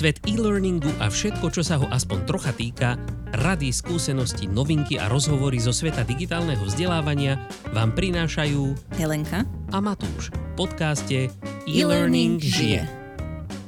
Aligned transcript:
Svet 0.00 0.24
e-learningu 0.24 0.88
a 0.96 1.12
všetko, 1.12 1.52
čo 1.52 1.60
sa 1.60 1.76
ho 1.76 1.84
aspoň 1.92 2.24
trocha 2.24 2.56
týka, 2.56 2.96
rady, 3.36 3.68
skúsenosti, 3.68 4.48
novinky 4.48 4.96
a 4.96 5.12
rozhovory 5.12 5.60
zo 5.60 5.76
sveta 5.76 6.08
digitálneho 6.08 6.64
vzdelávania 6.64 7.36
vám 7.76 7.92
prinášajú 7.92 8.96
Helenka 8.96 9.44
a 9.68 9.76
Matúš 9.76 10.32
v 10.32 10.50
podcaste 10.56 11.28
E-Learning 11.68 12.40
žije. 12.40 12.88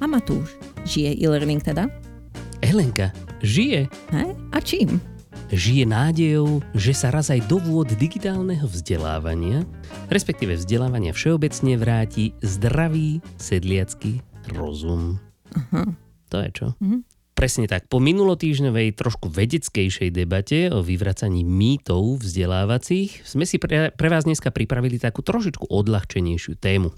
A 0.00 0.08
Matúš, 0.08 0.56
žije 0.88 1.20
e-learning 1.20 1.60
teda? 1.60 1.92
Helenka 2.64 3.12
žije. 3.44 3.92
He? 4.08 4.24
A 4.56 4.58
čím? 4.64 5.04
Žije 5.52 5.84
nádejou, 5.84 6.64
že 6.72 6.96
sa 6.96 7.12
raz 7.12 7.28
aj 7.28 7.44
do 7.44 7.60
vôd 7.60 7.92
digitálneho 8.00 8.64
vzdelávania, 8.72 9.68
respektíve 10.08 10.56
vzdelávania 10.56 11.12
všeobecne 11.12 11.76
vráti 11.76 12.32
zdravý 12.40 13.20
sedliacký 13.36 14.24
rozum. 14.56 15.20
Aha. 15.52 16.01
To 16.32 16.40
je 16.40 16.50
čo? 16.50 16.66
Mhm. 16.80 17.04
Presne 17.32 17.64
tak. 17.64 17.88
Po 17.88 17.96
minulotýždňovej 17.96 18.92
trošku 18.92 19.32
vedeckejšej 19.32 20.12
debate 20.12 20.68
o 20.68 20.84
vyvracaní 20.84 21.40
mýtov 21.42 22.20
vzdelávacích 22.20 23.24
sme 23.24 23.48
si 23.48 23.56
pre, 23.56 23.88
pre 23.88 24.08
vás 24.12 24.28
dneska 24.28 24.52
pripravili 24.52 25.00
takú 25.00 25.24
trošičku 25.24 25.72
odľahčenejšiu 25.72 26.60
tému. 26.60 26.92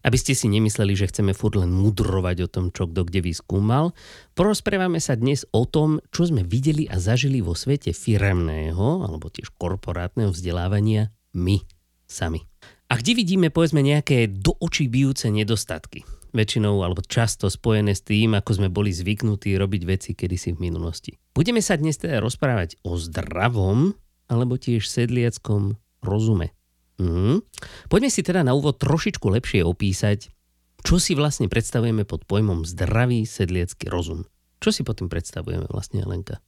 Aby 0.00 0.16
ste 0.16 0.32
si 0.32 0.48
nemysleli, 0.48 0.96
že 0.96 1.12
chceme 1.12 1.36
furt 1.36 1.60
len 1.60 1.68
mudrovať 1.68 2.48
o 2.48 2.48
tom, 2.48 2.72
čo 2.72 2.88
kto 2.88 3.04
kde 3.04 3.28
vyskúmal, 3.28 3.92
porozprávame 4.32 5.04
sa 5.04 5.20
dnes 5.20 5.44
o 5.52 5.68
tom, 5.68 6.00
čo 6.08 6.32
sme 6.32 6.40
videli 6.40 6.88
a 6.88 6.96
zažili 6.96 7.44
vo 7.44 7.52
svete 7.52 7.92
firemného 7.92 9.04
alebo 9.04 9.28
tiež 9.28 9.52
korporátneho 9.52 10.32
vzdelávania 10.32 11.12
my 11.36 11.60
sami. 12.08 12.40
A 12.88 12.96
kde 12.96 13.12
vidíme 13.20 13.52
povedzme 13.52 13.84
nejaké 13.84 14.32
do 14.32 14.56
očí 14.56 14.88
bijúce 14.88 15.28
nedostatky 15.28 16.23
väčšinou 16.34 16.82
alebo 16.82 17.00
často 17.06 17.46
spojené 17.46 17.94
s 17.94 18.02
tým, 18.02 18.34
ako 18.34 18.60
sme 18.60 18.68
boli 18.68 18.90
zvyknutí 18.90 19.54
robiť 19.54 19.82
veci 19.86 20.10
kedysi 20.12 20.58
v 20.58 20.68
minulosti. 20.68 21.14
Budeme 21.32 21.62
sa 21.62 21.78
dnes 21.78 21.96
teda 21.96 22.18
rozprávať 22.18 22.82
o 22.82 22.98
zdravom 22.98 23.94
alebo 24.26 24.58
tiež 24.58 24.84
sedliackom 24.90 25.78
rozume. 26.02 26.52
Mhm. 26.98 27.42
Poďme 27.90 28.10
si 28.10 28.20
teda 28.22 28.42
na 28.42 28.54
úvod 28.54 28.78
trošičku 28.78 29.26
lepšie 29.26 29.66
opísať, 29.66 30.30
čo 30.84 31.00
si 31.00 31.16
vlastne 31.16 31.48
predstavujeme 31.48 32.04
pod 32.04 32.28
pojmom 32.28 32.68
zdravý 32.68 33.24
sedliecký 33.24 33.88
rozum. 33.88 34.28
Čo 34.60 34.70
si 34.70 34.80
pod 34.84 35.00
tým 35.00 35.08
predstavujeme 35.08 35.66
vlastne, 35.72 36.04
Lenka? 36.04 36.38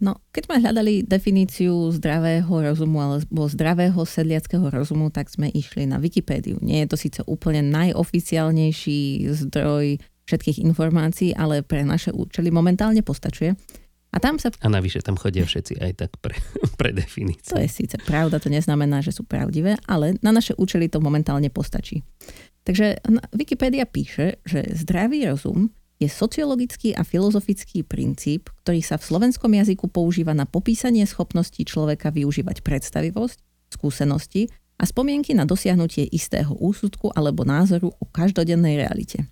No, 0.00 0.16
keď 0.32 0.42
sme 0.48 0.56
hľadali 0.64 1.04
definíciu 1.04 1.92
zdravého 1.92 2.48
rozumu 2.48 3.04
alebo 3.04 3.44
zdravého 3.44 4.00
sedliackého 4.00 4.72
rozumu, 4.72 5.12
tak 5.12 5.28
sme 5.28 5.52
išli 5.52 5.84
na 5.84 6.00
Wikipédiu. 6.00 6.56
Nie 6.64 6.84
je 6.84 6.88
to 6.88 6.96
síce 6.96 7.20
úplne 7.28 7.60
najoficiálnejší 7.68 9.28
zdroj 9.28 10.00
všetkých 10.24 10.64
informácií, 10.64 11.36
ale 11.36 11.60
pre 11.60 11.84
naše 11.84 12.16
účely 12.16 12.48
momentálne 12.48 13.04
postačuje. 13.04 13.52
A 14.10 14.16
tam 14.18 14.42
sa... 14.42 14.50
A 14.64 14.72
navyše 14.72 15.04
tam 15.04 15.14
chodia 15.14 15.46
všetci 15.46 15.78
aj 15.78 15.92
tak 16.00 16.10
pre, 16.18 16.34
pre 16.80 16.90
definíciu. 16.96 17.54
To 17.54 17.62
je 17.62 17.68
síce 17.70 17.94
pravda, 18.02 18.40
to 18.40 18.48
neznamená, 18.48 19.04
že 19.04 19.12
sú 19.14 19.28
pravdivé, 19.28 19.78
ale 19.84 20.16
na 20.24 20.32
naše 20.32 20.56
účely 20.56 20.88
to 20.88 20.98
momentálne 20.98 21.52
postačí. 21.52 22.02
Takže 22.64 23.04
Wikipedia 23.36 23.84
píše, 23.84 24.40
že 24.48 24.64
zdravý 24.76 25.28
rozum 25.28 25.70
je 26.00 26.08
sociologický 26.08 26.96
a 26.96 27.04
filozofický 27.04 27.84
princíp, 27.84 28.48
ktorý 28.64 28.80
sa 28.80 28.96
v 28.96 29.04
slovenskom 29.04 29.52
jazyku 29.52 29.92
používa 29.92 30.32
na 30.32 30.48
popísanie 30.48 31.04
schopnosti 31.04 31.60
človeka 31.60 32.08
využívať 32.08 32.64
predstavivosť, 32.64 33.36
skúsenosti 33.68 34.48
a 34.80 34.88
spomienky 34.88 35.36
na 35.36 35.44
dosiahnutie 35.44 36.08
istého 36.08 36.56
úsudku 36.56 37.12
alebo 37.12 37.44
názoru 37.44 37.92
o 37.92 38.04
každodennej 38.08 38.80
realite. 38.80 39.28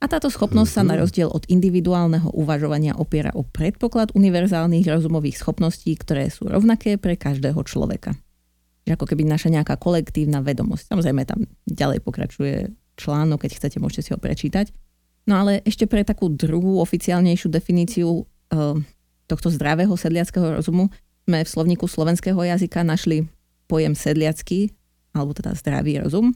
A 0.00 0.08
táto 0.08 0.32
schopnosť 0.32 0.80
sa 0.80 0.82
na 0.82 0.96
Mhm. 0.96 1.00
rozdiel 1.04 1.28
od 1.30 1.44
individuálneho 1.46 2.32
uvažovania 2.34 2.96
opiera 2.96 3.30
o 3.36 3.46
predpoklad 3.46 4.10
univerzálnych 4.16 4.88
rozumových 4.88 5.38
schopností, 5.38 5.94
ktoré 5.94 6.26
sú 6.32 6.48
rovnaké 6.50 6.98
pre 6.98 7.14
každého 7.14 7.60
človeka. 7.62 8.16
Čiže 8.82 8.96
ako 8.96 9.06
keby 9.06 9.22
naša 9.28 9.52
nejaká 9.52 9.76
kolektívna 9.76 10.40
vedomosť. 10.40 10.88
Samozrejme 10.90 11.22
tam 11.28 11.44
ďalej 11.68 12.00
pokračuje 12.00 12.72
článok, 12.96 13.44
keď 13.44 13.50
chcete, 13.60 13.76
môžete 13.76 14.02
si 14.08 14.10
ho 14.10 14.18
prečítať. 14.18 14.72
No 15.30 15.46
ale 15.46 15.62
ešte 15.62 15.86
pre 15.86 16.02
takú 16.02 16.26
druhú 16.26 16.82
oficiálnejšiu 16.82 17.54
definíciu 17.54 18.26
uh, 18.26 18.74
tohto 19.30 19.46
zdravého 19.54 19.94
sedliackého 19.94 20.58
rozumu 20.58 20.90
sme 21.30 21.46
v 21.46 21.52
slovníku 21.54 21.86
slovenského 21.86 22.42
jazyka 22.42 22.82
našli 22.82 23.30
pojem 23.70 23.94
sedliacký, 23.94 24.74
alebo 25.14 25.30
teda 25.30 25.54
zdravý 25.54 26.02
rozum. 26.02 26.34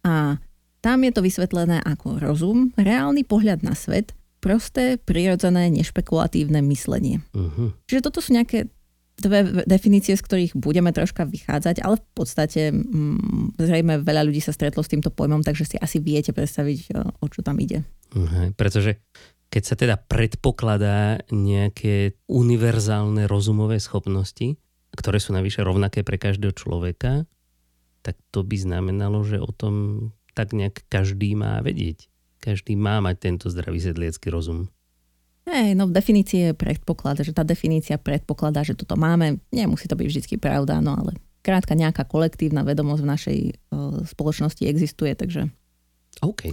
A 0.00 0.40
tam 0.80 1.04
je 1.04 1.12
to 1.12 1.20
vysvetlené 1.20 1.84
ako 1.84 2.16
rozum, 2.16 2.72
reálny 2.80 3.28
pohľad 3.28 3.60
na 3.60 3.76
svet, 3.76 4.16
prosté, 4.40 4.96
prirodzené, 4.96 5.68
nešpekulatívne 5.68 6.64
myslenie. 6.72 7.20
Uh-huh. 7.36 7.76
Čiže 7.84 8.08
toto 8.08 8.24
sú 8.24 8.32
nejaké 8.32 8.72
dve 9.18 9.66
definície, 9.66 10.14
z 10.14 10.22
ktorých 10.22 10.52
budeme 10.54 10.94
troška 10.94 11.26
vychádzať, 11.26 11.82
ale 11.82 11.98
v 11.98 12.06
podstate 12.14 12.70
mm, 12.70 13.58
zrejme 13.58 14.00
veľa 14.06 14.22
ľudí 14.24 14.38
sa 14.38 14.54
stretlo 14.54 14.86
s 14.86 14.90
týmto 14.90 15.10
pojmom, 15.10 15.42
takže 15.42 15.74
si 15.74 15.76
asi 15.76 15.98
viete 15.98 16.30
predstaviť, 16.30 16.78
o, 16.94 17.02
o 17.22 17.26
čo 17.26 17.42
tam 17.42 17.58
ide. 17.58 17.82
Uh-huh. 18.14 18.54
Pretože 18.54 19.02
keď 19.48 19.62
sa 19.64 19.74
teda 19.74 19.96
predpokladá 19.98 21.24
nejaké 21.32 22.20
univerzálne 22.28 23.26
rozumové 23.26 23.80
schopnosti, 23.80 24.60
ktoré 24.94 25.18
sú 25.18 25.34
navyše 25.34 25.64
rovnaké 25.64 26.06
pre 26.06 26.16
každého 26.20 26.54
človeka, 26.54 27.24
tak 28.06 28.16
to 28.30 28.46
by 28.46 28.56
znamenalo, 28.56 29.26
že 29.26 29.42
o 29.42 29.50
tom 29.50 29.74
tak 30.32 30.54
nejak 30.54 30.86
každý 30.86 31.34
má 31.34 31.58
vedieť. 31.60 32.06
Každý 32.38 32.78
má 32.78 33.02
mať 33.02 33.16
tento 33.18 33.46
zdravý 33.50 33.82
sedliecký 33.82 34.30
rozum. 34.30 34.70
Hej, 35.48 35.72
no 35.80 35.88
v 35.88 35.96
definícii 35.96 36.52
je 36.52 36.52
predpoklad, 36.52 37.24
že 37.24 37.32
tá 37.32 37.40
definícia 37.40 37.96
predpokladá, 37.96 38.60
že 38.60 38.76
toto 38.76 39.00
máme. 39.00 39.40
Nemusí 39.48 39.88
to 39.88 39.96
byť 39.96 40.06
vždy 40.06 40.36
pravda, 40.36 40.84
no 40.84 40.92
ale 40.92 41.16
krátka 41.40 41.72
nejaká 41.72 42.04
kolektívna 42.04 42.60
vedomosť 42.68 43.00
v 43.00 43.10
našej 43.16 43.38
o, 43.48 43.54
spoločnosti 44.04 44.60
existuje, 44.68 45.16
takže... 45.16 45.48
OK. 46.20 46.52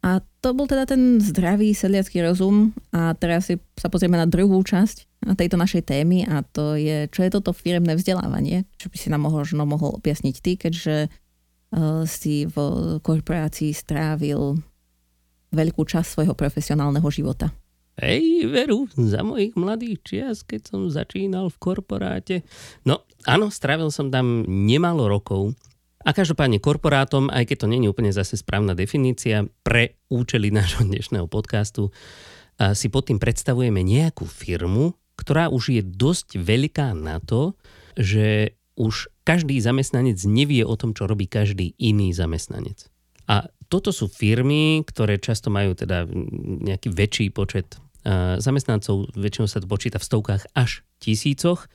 A 0.00 0.24
to 0.40 0.56
bol 0.56 0.64
teda 0.64 0.88
ten 0.88 1.20
zdravý 1.20 1.76
sedliacký 1.76 2.24
rozum 2.24 2.72
a 2.88 3.12
teraz 3.12 3.52
si 3.52 3.60
sa 3.76 3.92
pozrieme 3.92 4.16
na 4.16 4.24
druhú 4.24 4.56
časť 4.64 5.28
tejto 5.36 5.60
našej 5.60 5.84
témy 5.84 6.24
a 6.24 6.40
to 6.40 6.80
je, 6.80 7.04
čo 7.12 7.20
je 7.20 7.28
toto 7.28 7.52
firemné 7.52 7.92
vzdelávanie, 7.92 8.64
čo 8.80 8.88
by 8.88 8.96
si 8.96 9.12
nám 9.12 9.28
možno 9.28 9.68
mohol 9.68 10.00
objasniť 10.00 10.34
ty, 10.40 10.56
keďže 10.56 11.12
uh, 11.12 12.08
si 12.08 12.48
v 12.48 12.56
korporácii 13.04 13.76
strávil 13.76 14.56
veľkú 15.52 15.84
časť 15.84 16.08
svojho 16.16 16.32
profesionálneho 16.32 17.04
života. 17.12 17.52
Hej, 17.98 18.46
veru, 18.46 18.86
za 18.94 19.26
mojich 19.26 19.58
mladých 19.58 19.98
čias, 20.06 20.46
keď 20.46 20.60
som 20.70 20.80
začínal 20.86 21.50
v 21.50 21.58
korporáte. 21.58 22.36
No, 22.86 23.02
áno, 23.26 23.50
strávil 23.50 23.90
som 23.90 24.12
tam 24.14 24.46
nemalo 24.46 25.10
rokov. 25.10 25.58
A 26.00 26.16
každopádne 26.16 26.64
korporátom, 26.64 27.28
aj 27.28 27.44
keď 27.50 27.56
to 27.60 27.66
je 27.68 27.90
úplne 27.92 28.08
zase 28.08 28.40
správna 28.40 28.72
definícia, 28.72 29.44
pre 29.60 30.00
účely 30.08 30.48
nášho 30.48 30.88
dnešného 30.88 31.28
podcastu 31.28 31.92
si 32.56 32.88
pod 32.88 33.12
tým 33.12 33.20
predstavujeme 33.20 33.84
nejakú 33.84 34.24
firmu, 34.24 34.96
ktorá 35.20 35.52
už 35.52 35.76
je 35.76 35.82
dosť 35.84 36.40
veľká 36.40 36.96
na 36.96 37.20
to, 37.20 37.52
že 38.00 38.56
už 38.80 39.12
každý 39.28 39.60
zamestnanec 39.60 40.16
nevie 40.24 40.64
o 40.64 40.72
tom, 40.72 40.96
čo 40.96 41.04
robí 41.04 41.28
každý 41.28 41.76
iný 41.76 42.16
zamestnanec. 42.16 42.88
A 43.28 43.52
toto 43.70 43.94
sú 43.94 44.10
firmy, 44.10 44.82
ktoré 44.82 45.22
často 45.22 45.48
majú 45.48 45.78
teda 45.78 46.04
nejaký 46.66 46.90
väčší 46.90 47.26
počet 47.30 47.78
uh, 48.02 48.36
zamestnancov, 48.42 49.14
väčšinou 49.14 49.46
sa 49.46 49.62
to 49.62 49.70
počíta 49.70 50.02
v 50.02 50.08
stovkách 50.10 50.42
až 50.58 50.82
tisícoch, 50.98 51.70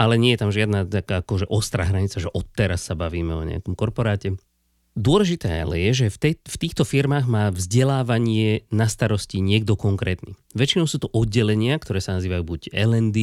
ale 0.00 0.16
nie 0.16 0.32
je 0.32 0.40
tam 0.40 0.50
žiadna 0.50 0.88
taká 0.88 1.20
akože 1.20 1.46
ostrá 1.52 1.84
hranica, 1.84 2.16
že 2.16 2.32
odteraz 2.32 2.88
sa 2.88 2.96
bavíme 2.96 3.36
o 3.36 3.44
nejakom 3.44 3.76
korporáte. 3.76 4.40
Dôležité 4.98 5.62
ale 5.62 5.78
je, 5.86 5.90
že 5.94 6.06
v, 6.10 6.18
tej, 6.18 6.32
v 6.42 6.56
týchto 6.58 6.82
firmách 6.82 7.30
má 7.30 7.54
vzdelávanie 7.54 8.66
na 8.74 8.90
starosti 8.90 9.38
niekto 9.38 9.78
konkrétny. 9.78 10.34
Väčšinou 10.58 10.90
sú 10.90 10.98
to 10.98 11.06
oddelenia, 11.14 11.78
ktoré 11.78 12.02
sa 12.02 12.18
nazývajú 12.18 12.42
buď 12.42 12.60
L&D, 12.74 13.18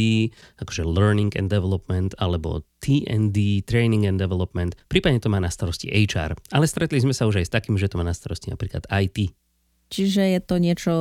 akože 0.55 0.87
Learning 0.87 1.35
and 1.35 1.51
Development, 1.51 2.15
alebo 2.15 2.63
T&D, 2.79 3.67
Training 3.67 4.07
and 4.07 4.23
Development. 4.23 4.71
Prípadne 4.87 5.19
to 5.19 5.27
má 5.27 5.43
na 5.43 5.51
starosti 5.51 5.91
HR. 5.91 6.39
Ale 6.55 6.63
stretli 6.63 7.03
sme 7.03 7.11
sa 7.11 7.27
už 7.27 7.43
aj 7.43 7.51
s 7.51 7.55
takým, 7.59 7.75
že 7.75 7.91
to 7.91 7.99
má 7.99 8.07
na 8.07 8.15
starosti 8.15 8.47
napríklad 8.47 8.87
IT. 8.87 9.35
Čiže 9.91 10.31
je 10.31 10.39
to 10.39 10.55
niečo, 10.63 10.93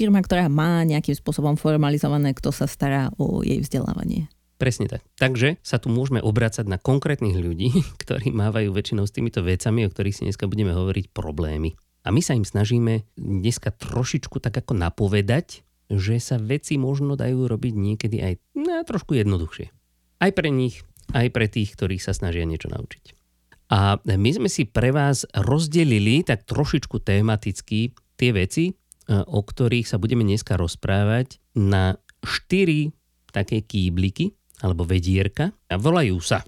firma, 0.00 0.24
ktorá 0.24 0.48
má 0.48 0.88
nejakým 0.88 1.20
spôsobom 1.20 1.60
formalizované, 1.60 2.32
kto 2.32 2.48
sa 2.48 2.64
stará 2.64 3.12
o 3.20 3.44
jej 3.44 3.60
vzdelávanie. 3.60 4.32
Presne 4.58 4.90
tak. 4.90 5.06
Takže 5.22 5.62
sa 5.62 5.78
tu 5.78 5.86
môžeme 5.86 6.18
obracať 6.18 6.66
na 6.66 6.82
konkrétnych 6.82 7.38
ľudí, 7.38 7.70
ktorí 8.02 8.34
mávajú 8.34 8.74
väčšinou 8.74 9.06
s 9.06 9.14
týmito 9.14 9.40
vecami, 9.40 9.86
o 9.86 9.90
ktorých 9.90 10.16
si 10.18 10.22
dneska 10.26 10.50
budeme 10.50 10.74
hovoriť, 10.74 11.14
problémy. 11.14 11.78
A 12.02 12.10
my 12.10 12.18
sa 12.18 12.34
im 12.34 12.42
snažíme 12.42 13.06
dneska 13.14 13.70
trošičku 13.70 14.42
tak 14.42 14.58
ako 14.58 14.74
napovedať, 14.74 15.62
že 15.88 16.20
sa 16.20 16.36
veci 16.36 16.76
možno 16.76 17.16
dajú 17.16 17.48
robiť 17.48 17.74
niekedy 17.74 18.16
aj 18.20 18.34
no, 18.58 18.82
trošku 18.84 19.16
jednoduchšie. 19.16 19.72
Aj 20.18 20.30
pre 20.34 20.50
nich, 20.50 20.82
aj 21.14 21.30
pre 21.32 21.46
tých, 21.48 21.72
ktorých 21.78 22.02
sa 22.02 22.12
snažia 22.12 22.44
niečo 22.44 22.68
naučiť. 22.68 23.14
A 23.68 24.00
my 24.00 24.30
sme 24.32 24.48
si 24.48 24.64
pre 24.64 24.90
vás 24.90 25.28
rozdelili 25.36 26.24
tak 26.24 26.48
trošičku 26.48 27.04
tematicky 27.04 27.92
tie 28.16 28.30
veci, 28.32 28.72
o 29.08 29.40
ktorých 29.44 29.88
sa 29.88 30.00
budeme 30.00 30.24
dneska 30.24 30.56
rozprávať, 30.56 31.40
na 31.52 32.00
štyri 32.24 32.96
také 33.28 33.60
kýbliky 33.60 34.37
alebo 34.62 34.86
vedierka 34.86 35.54
a 35.70 35.74
volajú 35.78 36.18
sa 36.22 36.42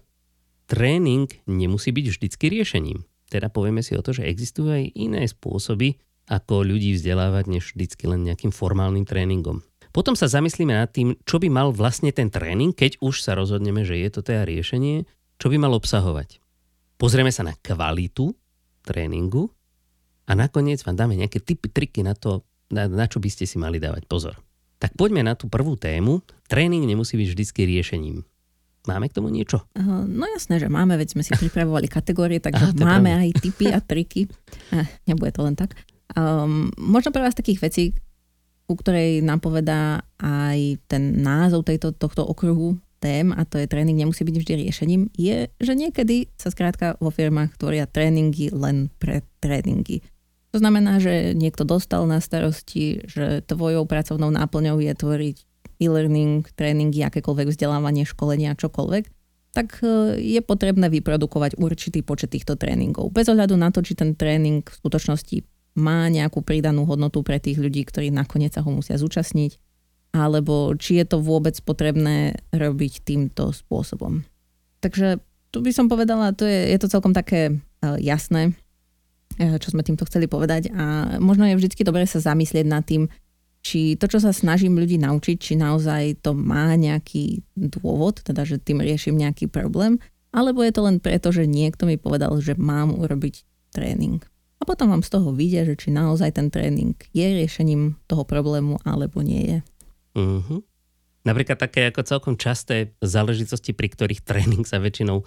Tréning 0.71 1.27
nemusí 1.51 1.91
byť 1.91 2.07
vždycky 2.15 2.47
riešením. 2.47 3.03
Teda 3.27 3.51
povieme 3.51 3.83
si 3.83 3.99
o 3.99 4.03
to, 4.07 4.15
že 4.15 4.23
existujú 4.23 4.71
aj 4.71 4.95
iné 4.95 5.27
spôsoby, 5.27 5.99
ako 6.31 6.63
ľudí 6.63 6.95
vzdelávať, 6.95 7.45
než 7.51 7.75
vždycky 7.75 8.07
len 8.07 8.23
nejakým 8.23 8.55
formálnym 8.55 9.03
tréningom. 9.03 9.67
Potom 9.91 10.15
sa 10.15 10.31
zamyslíme 10.31 10.71
nad 10.71 10.87
tým, 10.95 11.19
čo 11.27 11.43
by 11.43 11.51
mal 11.51 11.75
vlastne 11.75 12.15
ten 12.15 12.31
tréning, 12.31 12.71
keď 12.71 13.03
už 13.03 13.19
sa 13.19 13.35
rozhodneme, 13.35 13.83
že 13.83 13.99
je 13.99 14.09
to 14.15 14.23
teda 14.23 14.47
riešenie, 14.47 15.11
čo 15.43 15.51
by 15.51 15.59
mal 15.59 15.75
obsahovať. 15.75 16.39
Pozrieme 16.95 17.35
sa 17.35 17.43
na 17.43 17.59
kvalitu 17.59 18.31
tréningu 18.87 19.51
a 20.31 20.39
nakoniec 20.39 20.87
vám 20.87 20.95
dáme 20.95 21.19
nejaké 21.19 21.43
typy, 21.43 21.67
triky 21.67 22.07
na 22.07 22.15
to, 22.15 22.47
na, 22.71 22.87
na 22.87 23.11
čo 23.11 23.19
by 23.19 23.27
ste 23.27 23.43
si 23.43 23.59
mali 23.59 23.83
dávať 23.83 24.07
pozor. 24.07 24.39
Tak 24.81 24.97
poďme 24.97 25.21
na 25.21 25.37
tú 25.37 25.47
prvú 25.47 25.77
tému. 25.77 26.25
Tréning 26.49 26.89
nemusí 26.89 27.21
byť 27.21 27.29
vždycky 27.37 27.69
riešením. 27.69 28.25
Máme 28.89 29.13
k 29.13 29.17
tomu 29.21 29.29
niečo? 29.29 29.61
No 30.09 30.25
jasné, 30.33 30.57
že 30.57 30.73
máme, 30.73 30.97
veď 30.97 31.13
sme 31.13 31.23
si 31.23 31.37
pripravovali 31.37 31.85
kategórie, 32.01 32.41
takže 32.41 32.73
Aha, 32.73 32.77
máme 32.81 33.13
pravda. 33.13 33.23
aj 33.23 33.31
typy 33.45 33.67
a 33.69 33.79
triky. 33.85 34.23
Eh, 34.71 34.87
nebude 35.03 35.35
to 35.35 35.43
len 35.43 35.59
tak. 35.59 35.75
Um, 36.15 36.71
možno 36.79 37.11
pre 37.11 37.27
vás 37.27 37.35
takých 37.35 37.59
vecí, 37.59 37.85
ku 38.71 38.79
ktorej 38.79 39.19
nám 39.19 39.43
povedá 39.43 40.07
aj 40.23 40.79
ten 40.87 41.19
názov 41.27 41.67
tejto, 41.67 41.91
tohto 41.91 42.23
okruhu 42.23 42.79
tém, 43.03 43.35
a 43.35 43.43
to 43.43 43.59
je 43.59 43.67
tréning 43.67 43.99
nemusí 43.99 44.23
byť 44.23 44.37
vždy 44.39 44.53
riešením, 44.63 45.03
je, 45.19 45.51
že 45.59 45.73
niekedy 45.75 46.31
sa 46.39 46.55
skrátka 46.55 46.95
vo 47.03 47.11
firmách 47.11 47.59
tvoria 47.59 47.91
tréningy 47.91 48.55
len 48.55 48.95
pre 49.03 49.27
tréningy. 49.43 50.07
To 50.51 50.59
znamená, 50.59 50.99
že 50.99 51.33
niekto 51.39 51.63
dostal 51.63 52.03
na 52.11 52.19
starosti, 52.19 53.07
že 53.07 53.47
tvojou 53.47 53.87
pracovnou 53.87 54.35
náplňou 54.35 54.83
je 54.83 54.93
tvoriť 54.99 55.37
e-learning, 55.81 56.45
tréningy, 56.59 57.07
akékoľvek 57.07 57.55
vzdelávanie, 57.55 58.03
školenia, 58.05 58.59
čokoľvek, 58.59 59.05
tak 59.55 59.83
e, 59.83 60.19
je 60.19 60.41
potrebné 60.43 60.91
vyprodukovať 60.91 61.59
určitý 61.59 62.03
počet 62.03 62.35
týchto 62.35 62.55
tréningov. 62.55 63.11
Bez 63.15 63.31
ohľadu 63.31 63.55
na 63.57 63.71
to, 63.75 63.83
či 63.83 63.97
ten 63.97 64.15
tréning 64.15 64.63
v 64.63 64.75
skutočnosti 64.75 65.43
má 65.79 66.11
nejakú 66.11 66.43
pridanú 66.43 66.85
hodnotu 66.85 67.23
pre 67.23 67.39
tých 67.39 67.59
ľudí, 67.59 67.87
ktorí 67.87 68.11
nakoniec 68.11 68.55
sa 68.55 68.63
ho 68.67 68.71
musia 68.71 68.99
zúčastniť, 68.99 69.57
alebo 70.11 70.75
či 70.75 70.99
je 70.99 71.07
to 71.07 71.23
vôbec 71.23 71.55
potrebné 71.63 72.43
robiť 72.51 73.07
týmto 73.07 73.55
spôsobom. 73.55 74.27
Takže 74.83 75.23
tu 75.55 75.63
by 75.63 75.71
som 75.71 75.87
povedala, 75.87 76.35
to 76.35 76.43
je, 76.47 76.75
je 76.75 76.79
to 76.79 76.91
celkom 76.91 77.15
také 77.15 77.55
uh, 77.55 77.99
jasné, 77.99 78.55
čo 79.39 79.69
sme 79.71 79.87
týmto 79.87 80.05
chceli 80.09 80.27
povedať 80.27 80.73
a 80.75 81.17
možno 81.23 81.47
je 81.49 81.59
vždy 81.59 81.87
dobré 81.87 82.05
sa 82.05 82.19
zamyslieť 82.19 82.67
nad 82.67 82.83
tým, 82.85 83.07
či 83.61 83.97
to, 84.01 84.09
čo 84.09 84.19
sa 84.25 84.33
snažím 84.33 84.81
ľudí 84.81 84.97
naučiť, 84.97 85.37
či 85.37 85.55
naozaj 85.57 86.25
to 86.25 86.33
má 86.33 86.73
nejaký 86.77 87.45
dôvod, 87.57 88.25
teda 88.25 88.49
že 88.49 88.57
tým 88.57 88.81
riešim 88.81 89.17
nejaký 89.17 89.53
problém, 89.53 90.01
alebo 90.33 90.65
je 90.65 90.73
to 90.73 90.83
len 90.87 90.97
preto, 91.03 91.29
že 91.35 91.45
niekto 91.45 91.85
mi 91.85 92.01
povedal, 92.01 92.33
že 92.41 92.57
mám 92.57 92.97
urobiť 92.97 93.45
tréning. 93.75 94.25
A 94.61 94.69
potom 94.69 94.93
vám 94.93 95.05
z 95.05 95.13
toho 95.13 95.33
vyjde, 95.33 95.73
že 95.73 95.75
či 95.77 95.89
naozaj 95.89 96.37
ten 96.37 96.53
tréning 96.53 96.93
je 97.17 97.25
riešením 97.25 97.97
toho 98.05 98.29
problému, 98.29 98.77
alebo 98.85 99.25
nie 99.25 99.43
je. 99.45 99.59
Uh-huh. 100.17 100.61
Napríklad 101.21 101.61
také 101.61 101.93
ako 101.93 102.01
celkom 102.01 102.35
časté 102.41 102.97
záležitosti, 103.05 103.77
pri 103.77 103.93
ktorých 103.93 104.25
tréning 104.25 104.65
sa 104.65 104.81
väčšinou 104.81 105.21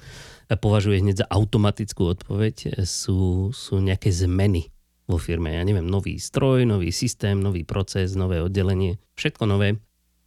považuje 0.57 1.05
hneď 1.05 1.25
za 1.25 1.27
automatickú 1.29 2.17
odpoveď, 2.17 2.81
sú, 2.81 3.53
sú 3.53 3.77
nejaké 3.77 4.09
zmeny 4.09 4.73
vo 5.05 5.21
firme. 5.21 5.53
Ja 5.53 5.61
neviem, 5.61 5.85
nový 5.85 6.17
stroj, 6.17 6.65
nový 6.65 6.89
systém, 6.89 7.37
nový 7.37 7.61
proces, 7.61 8.17
nové 8.17 8.41
oddelenie, 8.41 8.97
všetko 9.19 9.45
nové. 9.45 9.77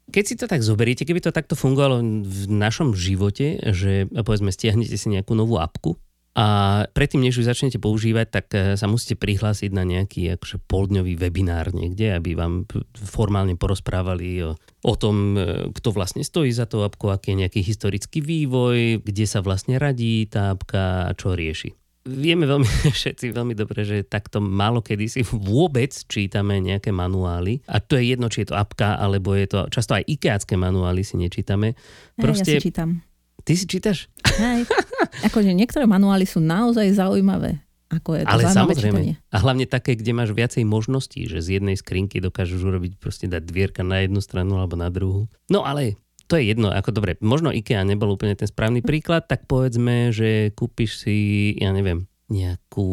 Keď 0.06 0.22
si 0.22 0.38
to 0.38 0.46
tak 0.46 0.62
zoberiete, 0.62 1.02
keby 1.02 1.18
to 1.18 1.34
takto 1.34 1.58
fungovalo 1.58 1.98
v 2.22 2.40
našom 2.46 2.94
živote, 2.94 3.58
že 3.74 4.06
povedzme 4.06 4.54
stiahnete 4.54 4.94
si 4.94 5.10
nejakú 5.10 5.34
novú 5.34 5.58
apku, 5.58 5.98
a 6.36 6.46
predtým, 6.92 7.24
než 7.24 7.40
ju 7.40 7.48
začnete 7.48 7.80
používať, 7.80 8.26
tak 8.28 8.46
eh, 8.52 8.76
sa 8.76 8.84
musíte 8.84 9.16
prihlásiť 9.16 9.72
na 9.72 9.88
nejaký 9.88 10.36
akože 10.36 10.60
poldňový 10.68 11.16
webinár 11.16 11.72
niekde, 11.72 12.12
aby 12.12 12.36
vám 12.36 12.68
formálne 12.92 13.56
porozprávali 13.56 14.44
o, 14.44 14.52
o 14.84 14.94
tom, 15.00 15.40
eh, 15.40 15.72
kto 15.72 15.88
vlastne 15.96 16.20
stojí 16.20 16.52
za 16.52 16.68
tou 16.68 16.84
apkou, 16.84 17.08
aký 17.08 17.32
je 17.32 17.40
nejaký 17.48 17.60
historický 17.64 18.20
vývoj, 18.20 19.00
kde 19.00 19.24
sa 19.24 19.40
vlastne 19.40 19.80
radí 19.80 20.28
tá 20.28 20.52
apka 20.52 21.08
a 21.08 21.16
čo 21.16 21.32
rieši. 21.32 21.72
Vieme 22.06 22.44
veľmi, 22.44 22.68
všetci 23.00 23.32
veľmi 23.32 23.56
dobre, 23.56 23.88
že 23.88 24.04
takto 24.04 24.38
málo 24.44 24.84
kedy 24.84 25.08
si 25.08 25.20
vôbec 25.24 25.96
čítame 26.04 26.60
nejaké 26.60 26.92
manuály. 26.92 27.64
A 27.64 27.80
to 27.80 27.96
je 27.96 28.12
jedno, 28.12 28.28
či 28.28 28.44
je 28.44 28.52
to 28.52 28.60
apka, 28.60 29.00
alebo 29.00 29.32
je 29.32 29.48
to 29.48 29.72
často 29.72 29.96
aj 29.96 30.04
IKEAcké 30.04 30.60
manuály 30.60 31.00
si 31.00 31.16
nečítame. 31.16 31.80
Proste, 32.12 32.54
ja, 32.54 32.60
ja 32.60 32.62
si 32.62 32.66
čítam. 32.68 33.00
Ty 33.40 33.52
si 33.56 33.64
čítaš? 33.64 33.98
Hej. 34.36 34.68
Akože 35.28 35.52
niektoré 35.52 35.84
manuály 35.84 36.24
sú 36.24 36.40
naozaj 36.42 36.96
zaujímavé. 36.96 37.60
Ako 37.86 38.18
je 38.18 38.22
to 38.26 38.34
Ale 38.34 38.42
samozrejme. 38.50 38.98
Čítanie. 38.98 39.14
A 39.30 39.38
hlavne 39.38 39.66
také, 39.70 39.94
kde 39.94 40.10
máš 40.10 40.34
viacej 40.34 40.66
možností, 40.66 41.30
že 41.30 41.38
z 41.38 41.62
jednej 41.62 41.78
skrinky 41.78 42.18
dokážeš 42.18 42.58
urobiť 42.58 42.98
proste 42.98 43.30
dať 43.30 43.46
dvierka 43.46 43.86
na 43.86 44.02
jednu 44.02 44.18
stranu 44.18 44.58
alebo 44.58 44.74
na 44.74 44.90
druhú. 44.90 45.30
No 45.46 45.62
ale 45.62 45.94
to 46.26 46.34
je 46.34 46.50
jedno, 46.50 46.74
ako 46.74 46.90
dobre, 46.90 47.14
možno 47.22 47.54
IKEA 47.54 47.86
nebol 47.86 48.10
úplne 48.10 48.34
ten 48.34 48.50
správny 48.50 48.82
príklad, 48.82 49.30
tak 49.30 49.46
povedzme, 49.46 50.10
že 50.10 50.50
kúpiš 50.58 51.06
si, 51.06 51.16
ja 51.62 51.70
neviem, 51.70 52.10
nejakú 52.26 52.88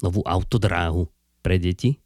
novú 0.00 0.24
autodráhu 0.24 1.12
pre 1.44 1.60
deti 1.60 2.00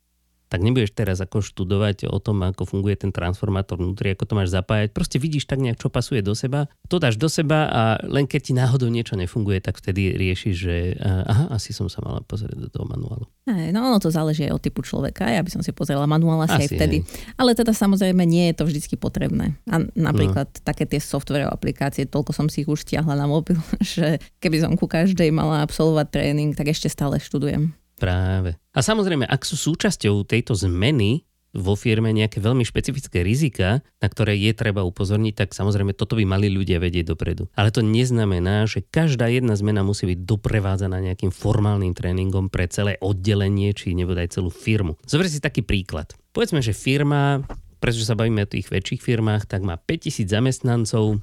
tak 0.50 0.66
nebudeš 0.66 0.90
teraz 0.90 1.22
ako 1.22 1.46
študovať 1.46 2.10
o 2.10 2.18
tom, 2.18 2.42
ako 2.42 2.66
funguje 2.66 2.98
ten 2.98 3.14
transformátor 3.14 3.78
vnútri, 3.78 4.18
ako 4.18 4.26
to 4.26 4.34
máš 4.34 4.50
zapájať. 4.50 4.90
Proste 4.90 5.22
vidíš 5.22 5.46
tak 5.46 5.62
nejak, 5.62 5.78
čo 5.78 5.86
pasuje 5.94 6.26
do 6.26 6.34
seba, 6.34 6.66
to 6.90 6.98
dáš 6.98 7.14
do 7.14 7.30
seba 7.30 7.70
a 7.70 7.82
len 8.02 8.26
keď 8.26 8.40
ti 8.42 8.52
náhodou 8.58 8.90
niečo 8.90 9.14
nefunguje, 9.14 9.62
tak 9.62 9.78
vtedy 9.78 10.18
riešiš, 10.18 10.54
že 10.58 10.98
aha, 11.00 11.54
asi 11.54 11.70
som 11.70 11.86
sa 11.86 12.02
mala 12.02 12.18
pozrieť 12.26 12.58
do 12.58 12.66
toho 12.66 12.82
manuálu. 12.90 13.30
Aj, 13.46 13.70
no 13.70 13.86
ono 13.86 14.02
to 14.02 14.10
záleží 14.10 14.50
aj 14.50 14.58
od 14.58 14.62
typu 14.62 14.82
človeka. 14.82 15.30
Ja 15.30 15.46
by 15.46 15.50
som 15.54 15.62
si 15.62 15.70
pozrela 15.70 16.10
manuál 16.10 16.42
asi, 16.42 16.58
asi 16.58 16.62
aj 16.66 16.68
vtedy. 16.74 16.96
Hej. 17.06 17.38
Ale 17.38 17.54
teda 17.54 17.70
samozrejme 17.70 18.22
nie 18.26 18.50
je 18.50 18.54
to 18.58 18.64
vždy 18.66 18.82
potrebné. 18.98 19.54
A 19.70 19.86
napríklad 19.94 20.50
no. 20.50 20.60
také 20.66 20.82
tie 20.90 20.98
software 20.98 21.46
aplikácie, 21.46 22.10
toľko 22.10 22.34
som 22.34 22.46
si 22.50 22.66
ich 22.66 22.70
už 22.70 22.82
stiahla 22.82 23.14
na 23.14 23.30
mobil, 23.30 23.58
že 23.94 24.18
keby 24.42 24.66
som 24.66 24.74
ku 24.74 24.90
každej 24.90 25.30
mala 25.30 25.62
absolvovať 25.62 26.06
tréning, 26.10 26.58
tak 26.58 26.74
ešte 26.74 26.90
stále 26.90 27.22
študujem. 27.22 27.70
Práve. 28.00 28.56
A 28.72 28.80
samozrejme, 28.80 29.28
ak 29.28 29.44
sú 29.44 29.60
súčasťou 29.60 30.24
tejto 30.24 30.56
zmeny 30.56 31.28
vo 31.50 31.74
firme 31.74 32.14
nejaké 32.14 32.38
veľmi 32.38 32.62
špecifické 32.62 33.26
rizika, 33.26 33.82
na 33.98 34.06
ktoré 34.06 34.38
je 34.38 34.54
treba 34.54 34.86
upozorniť, 34.86 35.34
tak 35.34 35.48
samozrejme 35.50 35.98
toto 35.98 36.14
by 36.14 36.22
mali 36.22 36.46
ľudia 36.46 36.78
vedieť 36.78 37.10
dopredu. 37.10 37.50
Ale 37.58 37.74
to 37.74 37.82
neznamená, 37.82 38.70
že 38.70 38.86
každá 38.86 39.26
jedna 39.26 39.58
zmena 39.58 39.82
musí 39.82 40.06
byť 40.06 40.18
doprevádzaná 40.22 41.02
nejakým 41.02 41.34
formálnym 41.34 41.90
tréningom 41.90 42.48
pre 42.48 42.70
celé 42.70 42.96
oddelenie, 43.02 43.74
či 43.74 43.98
nebodaj 43.98 44.30
celú 44.30 44.48
firmu. 44.48 44.94
Zober 45.04 45.26
si 45.26 45.42
taký 45.42 45.66
príklad. 45.66 46.14
Povedzme, 46.30 46.62
že 46.62 46.70
firma, 46.70 47.42
pretože 47.82 48.06
sa 48.06 48.14
bavíme 48.14 48.46
o 48.46 48.50
tých 48.50 48.70
väčších 48.70 49.02
firmách, 49.02 49.50
tak 49.50 49.66
má 49.66 49.74
5000 49.74 50.30
zamestnancov, 50.30 51.18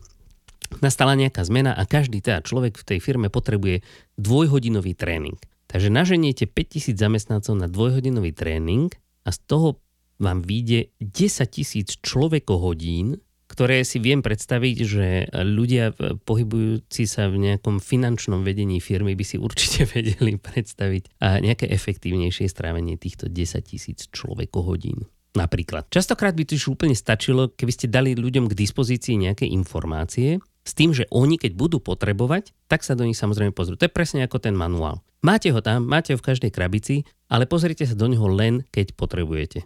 nastala 0.84 1.16
nejaká 1.16 1.40
zmena 1.48 1.72
a 1.72 1.88
každý 1.88 2.20
teda 2.20 2.44
človek 2.44 2.76
v 2.76 2.84
tej 2.84 3.00
firme 3.00 3.32
potrebuje 3.32 3.80
dvojhodinový 4.20 4.92
tréning. 4.92 5.40
Takže 5.68 5.92
naženiete 5.92 6.48
5000 6.48 6.96
zamestnancov 6.96 7.54
na 7.60 7.68
dvojhodinový 7.68 8.32
tréning 8.32 8.92
a 9.28 9.30
z 9.36 9.40
toho 9.48 9.84
vám 10.18 10.42
vyjde 10.42 10.96
10 11.04 11.46
tisíc 11.52 12.00
človekohodín, 12.02 13.22
ktoré 13.48 13.88
si 13.88 14.04
viem 14.04 14.20
predstaviť, 14.20 14.78
že 14.84 15.06
ľudia 15.32 15.96
pohybujúci 16.28 17.08
sa 17.08 17.32
v 17.32 17.52
nejakom 17.52 17.80
finančnom 17.80 18.44
vedení 18.44 18.84
firmy 18.84 19.16
by 19.16 19.26
si 19.26 19.38
určite 19.40 19.88
vedeli 19.96 20.36
predstaviť 20.36 21.20
a 21.24 21.40
nejaké 21.40 21.68
efektívnejšie 21.72 22.48
strávenie 22.52 23.00
týchto 23.00 23.32
10 23.32 23.64
tisíc 23.64 24.08
človekohodín. 24.12 25.08
Napríklad. 25.38 25.94
Častokrát 25.94 26.34
by 26.34 26.50
to 26.50 26.58
už 26.58 26.74
úplne 26.74 26.98
stačilo, 26.98 27.54
keby 27.54 27.70
ste 27.70 27.94
dali 27.94 28.18
ľuďom 28.18 28.50
k 28.50 28.58
dispozícii 28.58 29.22
nejaké 29.22 29.46
informácie, 29.46 30.42
s 30.68 30.76
tým, 30.76 30.92
že 30.92 31.08
oni 31.08 31.40
keď 31.40 31.56
budú 31.56 31.80
potrebovať, 31.80 32.52
tak 32.68 32.84
sa 32.84 33.00
do 33.00 33.08
nich 33.08 33.16
samozrejme 33.16 33.56
pozrú. 33.56 33.80
To 33.80 33.88
je 33.88 33.96
presne 33.96 34.28
ako 34.28 34.44
ten 34.44 34.52
manuál. 34.52 35.00
Máte 35.24 35.50
ho 35.56 35.64
tam, 35.64 35.88
máte 35.88 36.12
ho 36.14 36.20
v 36.20 36.28
každej 36.28 36.52
krabici, 36.52 37.08
ale 37.32 37.48
pozrite 37.48 37.88
sa 37.88 37.96
do 37.96 38.12
neho 38.12 38.28
len, 38.28 38.68
keď 38.70 38.94
potrebujete. 39.00 39.64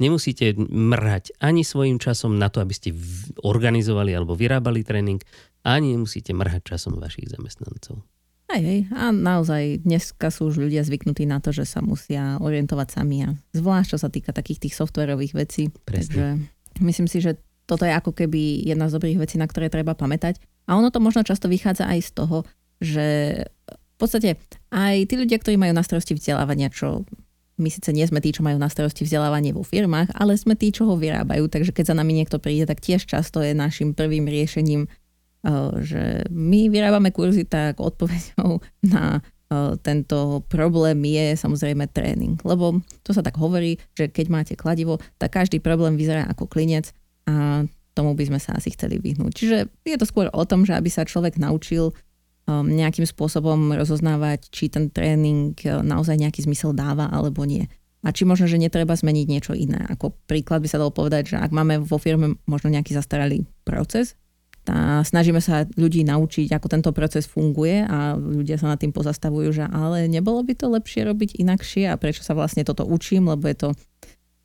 Nemusíte 0.00 0.56
mrhať 0.72 1.36
ani 1.38 1.62
svojim 1.62 2.00
časom 2.00 2.40
na 2.40 2.48
to, 2.48 2.64
aby 2.64 2.74
ste 2.74 2.96
organizovali 3.44 4.10
alebo 4.16 4.34
vyrábali 4.34 4.82
tréning, 4.82 5.20
ani 5.62 5.94
nemusíte 5.94 6.34
mrhať 6.34 6.74
časom 6.74 6.98
vašich 6.98 7.30
zamestnancov. 7.30 8.02
Aj, 8.50 8.60
aj. 8.60 8.80
A 8.92 9.14
naozaj 9.14 9.86
dneska 9.86 10.28
sú 10.28 10.50
už 10.50 10.60
ľudia 10.68 10.82
zvyknutí 10.82 11.24
na 11.24 11.38
to, 11.38 11.54
že 11.54 11.64
sa 11.64 11.80
musia 11.80 12.36
orientovať 12.42 12.88
sami 12.90 13.24
a 13.24 13.28
zvlášť 13.54 13.96
čo 13.96 13.98
sa 14.02 14.08
týka 14.12 14.34
takých 14.34 14.68
tých 14.68 14.74
softwarových 14.76 15.32
vecí. 15.32 15.72
Presne. 15.86 16.02
Takže 16.02 16.26
myslím 16.84 17.08
si, 17.08 17.18
že 17.22 17.40
toto 17.66 17.86
je 17.86 17.92
ako 17.94 18.12
keby 18.12 18.66
jedna 18.66 18.90
z 18.90 18.98
dobrých 18.98 19.22
vecí, 19.22 19.38
na 19.38 19.46
ktoré 19.46 19.70
treba 19.70 19.94
pamätať. 19.94 20.38
A 20.66 20.78
ono 20.78 20.90
to 20.90 21.02
možno 21.02 21.26
často 21.26 21.46
vychádza 21.50 21.86
aj 21.86 22.00
z 22.02 22.10
toho, 22.14 22.38
že 22.82 23.06
v 23.68 23.96
podstate 23.98 24.34
aj 24.74 25.06
tí 25.06 25.14
ľudia, 25.14 25.38
ktorí 25.38 25.54
majú 25.54 25.70
na 25.74 25.86
starosti 25.86 26.18
vzdelávania, 26.18 26.74
čo 26.74 27.06
my 27.62 27.68
síce 27.70 27.94
nie 27.94 28.02
sme 28.02 28.18
tí, 28.18 28.34
čo 28.34 28.42
majú 28.42 28.58
na 28.58 28.66
starosti 28.66 29.06
vzdelávanie 29.06 29.54
vo 29.54 29.62
firmách, 29.62 30.10
ale 30.18 30.34
sme 30.34 30.58
tí, 30.58 30.74
čo 30.74 30.88
ho 30.90 30.98
vyrábajú, 30.98 31.46
takže 31.46 31.70
keď 31.70 31.94
za 31.94 31.98
nami 31.98 32.16
niekto 32.16 32.42
príde, 32.42 32.66
tak 32.66 32.82
tiež 32.82 33.06
často 33.06 33.38
je 33.38 33.54
našim 33.54 33.94
prvým 33.94 34.26
riešením, 34.26 34.88
uh, 34.88 35.78
že 35.78 36.26
my 36.32 36.72
vyrábame 36.72 37.14
kurzy, 37.14 37.46
tak 37.46 37.78
odpoveďou 37.78 38.58
na 38.90 39.22
uh, 39.22 39.78
tento 39.78 40.42
problém 40.50 40.98
je 41.06 41.38
samozrejme 41.38 41.86
tréning. 41.92 42.40
Lebo 42.42 42.82
to 43.06 43.14
sa 43.14 43.22
tak 43.22 43.38
hovorí, 43.38 43.78
že 43.94 44.10
keď 44.10 44.26
máte 44.32 44.54
kladivo, 44.58 44.98
tak 45.20 45.36
každý 45.38 45.62
problém 45.62 45.94
vyzerá 45.94 46.26
ako 46.26 46.50
klinec 46.50 46.90
a 47.28 47.66
tomu 47.92 48.16
by 48.16 48.24
sme 48.32 48.40
sa 48.40 48.56
asi 48.56 48.72
chceli 48.72 48.96
vyhnúť. 48.96 49.32
Čiže 49.36 49.58
je 49.84 49.96
to 50.00 50.08
skôr 50.08 50.32
o 50.32 50.44
tom, 50.48 50.64
že 50.64 50.72
aby 50.72 50.88
sa 50.88 51.04
človek 51.04 51.36
naučil 51.36 51.92
um, 51.92 52.64
nejakým 52.64 53.04
spôsobom 53.04 53.76
rozoznávať, 53.76 54.48
či 54.48 54.72
ten 54.72 54.88
tréning 54.88 55.52
uh, 55.68 55.84
naozaj 55.84 56.16
nejaký 56.16 56.48
zmysel 56.48 56.72
dáva 56.72 57.12
alebo 57.12 57.44
nie. 57.44 57.68
A 58.02 58.10
či 58.10 58.26
možno, 58.26 58.50
že 58.50 58.58
netreba 58.58 58.98
zmeniť 58.98 59.26
niečo 59.30 59.52
iné. 59.54 59.78
Ako 59.86 60.18
príklad 60.26 60.58
by 60.58 60.68
sa 60.72 60.80
dalo 60.82 60.90
povedať, 60.90 61.34
že 61.34 61.36
ak 61.38 61.54
máme 61.54 61.86
vo 61.86 62.02
firme 62.02 62.34
možno 62.50 62.74
nejaký 62.74 62.98
zastaralý 62.98 63.46
proces, 63.62 64.18
tá, 64.62 65.02
snažíme 65.02 65.42
sa 65.42 65.66
ľudí 65.74 66.06
naučiť, 66.06 66.54
ako 66.54 66.66
tento 66.70 66.90
proces 66.94 67.26
funguje 67.26 67.82
a 67.82 68.14
ľudia 68.14 68.58
sa 68.58 68.70
nad 68.70 68.78
tým 68.78 68.94
pozastavujú, 68.94 69.50
že 69.50 69.66
ale 69.66 70.06
nebolo 70.06 70.38
by 70.46 70.54
to 70.54 70.70
lepšie 70.70 71.02
robiť 71.02 71.34
inakšie 71.42 71.90
a 71.90 71.98
prečo 71.98 72.22
sa 72.22 72.34
vlastne 72.38 72.62
toto 72.62 72.86
učím, 72.86 73.26
lebo 73.26 73.50
je 73.50 73.58
to 73.58 73.68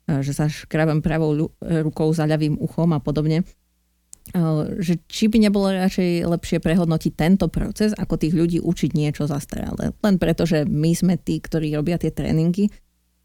že 0.08 0.32
sa 0.32 0.48
škrabem 0.48 1.04
pravou 1.04 1.52
rukou 1.60 2.08
za 2.16 2.24
ľavým 2.24 2.56
uchom 2.56 2.96
a 2.96 3.00
podobne. 3.00 3.44
E, 4.32 4.42
že 4.80 5.00
či 5.08 5.28
by 5.28 5.48
nebolo 5.48 5.72
radšej 5.72 6.24
lepšie 6.28 6.58
prehodnotiť 6.60 7.12
tento 7.16 7.46
proces, 7.48 7.96
ako 7.96 8.20
tých 8.20 8.34
ľudí 8.36 8.58
učiť 8.60 8.90
niečo 8.92 9.24
zastaralé. 9.24 9.96
Len 10.04 10.16
preto, 10.20 10.44
že 10.44 10.68
my 10.68 10.92
sme 10.92 11.14
tí, 11.16 11.40
ktorí 11.40 11.72
robia 11.72 11.96
tie 11.96 12.12
tréningy 12.12 12.68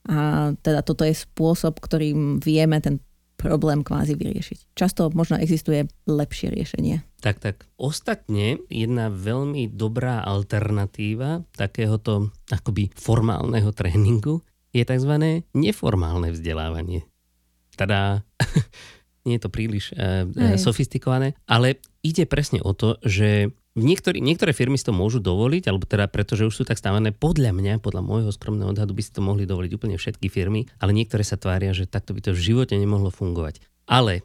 a 0.08 0.52
teda 0.60 0.84
toto 0.84 1.08
je 1.08 1.16
spôsob, 1.16 1.80
ktorým 1.80 2.44
vieme 2.44 2.80
ten 2.84 3.00
problém 3.40 3.84
kvázi 3.84 4.16
vyriešiť. 4.16 4.72
Často 4.72 5.12
možno 5.12 5.36
existuje 5.36 5.84
lepšie 6.08 6.56
riešenie. 6.56 7.04
Tak, 7.20 7.44
tak. 7.44 7.68
Ostatne 7.76 8.64
jedna 8.72 9.12
veľmi 9.12 9.68
dobrá 9.68 10.24
alternatíva 10.24 11.44
takéhoto 11.52 12.32
akoby 12.48 12.92
formálneho 12.96 13.76
tréningu 13.76 14.40
je 14.74 14.84
tzv. 14.84 15.14
neformálne 15.54 16.34
vzdelávanie. 16.34 17.06
Teda 17.78 18.26
nie 19.26 19.38
je 19.38 19.44
to 19.46 19.54
príliš 19.54 19.94
uh, 19.94 20.28
sofistikované, 20.60 21.38
ale 21.48 21.80
ide 22.02 22.26
presne 22.28 22.60
o 22.60 22.74
to, 22.76 23.00
že 23.06 23.54
Niektorí, 23.74 24.22
niektoré 24.22 24.54
firmy 24.54 24.78
si 24.78 24.86
to 24.86 24.94
môžu 24.94 25.18
dovoliť, 25.18 25.66
alebo 25.66 25.90
teda 25.90 26.06
pretože 26.06 26.46
už 26.46 26.54
sú 26.54 26.62
tak 26.62 26.78
stávané, 26.78 27.10
podľa 27.10 27.58
mňa, 27.58 27.82
podľa 27.82 28.06
môjho 28.06 28.30
skromného 28.30 28.70
odhadu 28.70 28.94
by 28.94 29.02
si 29.02 29.10
to 29.10 29.26
mohli 29.26 29.50
dovoliť 29.50 29.72
úplne 29.74 29.98
všetky 29.98 30.30
firmy, 30.30 30.70
ale 30.78 30.94
niektoré 30.94 31.26
sa 31.26 31.42
tvária, 31.42 31.74
že 31.74 31.90
takto 31.90 32.14
by 32.14 32.22
to 32.22 32.38
v 32.38 32.54
živote 32.54 32.78
nemohlo 32.78 33.10
fungovať. 33.10 33.66
Ale 33.90 34.22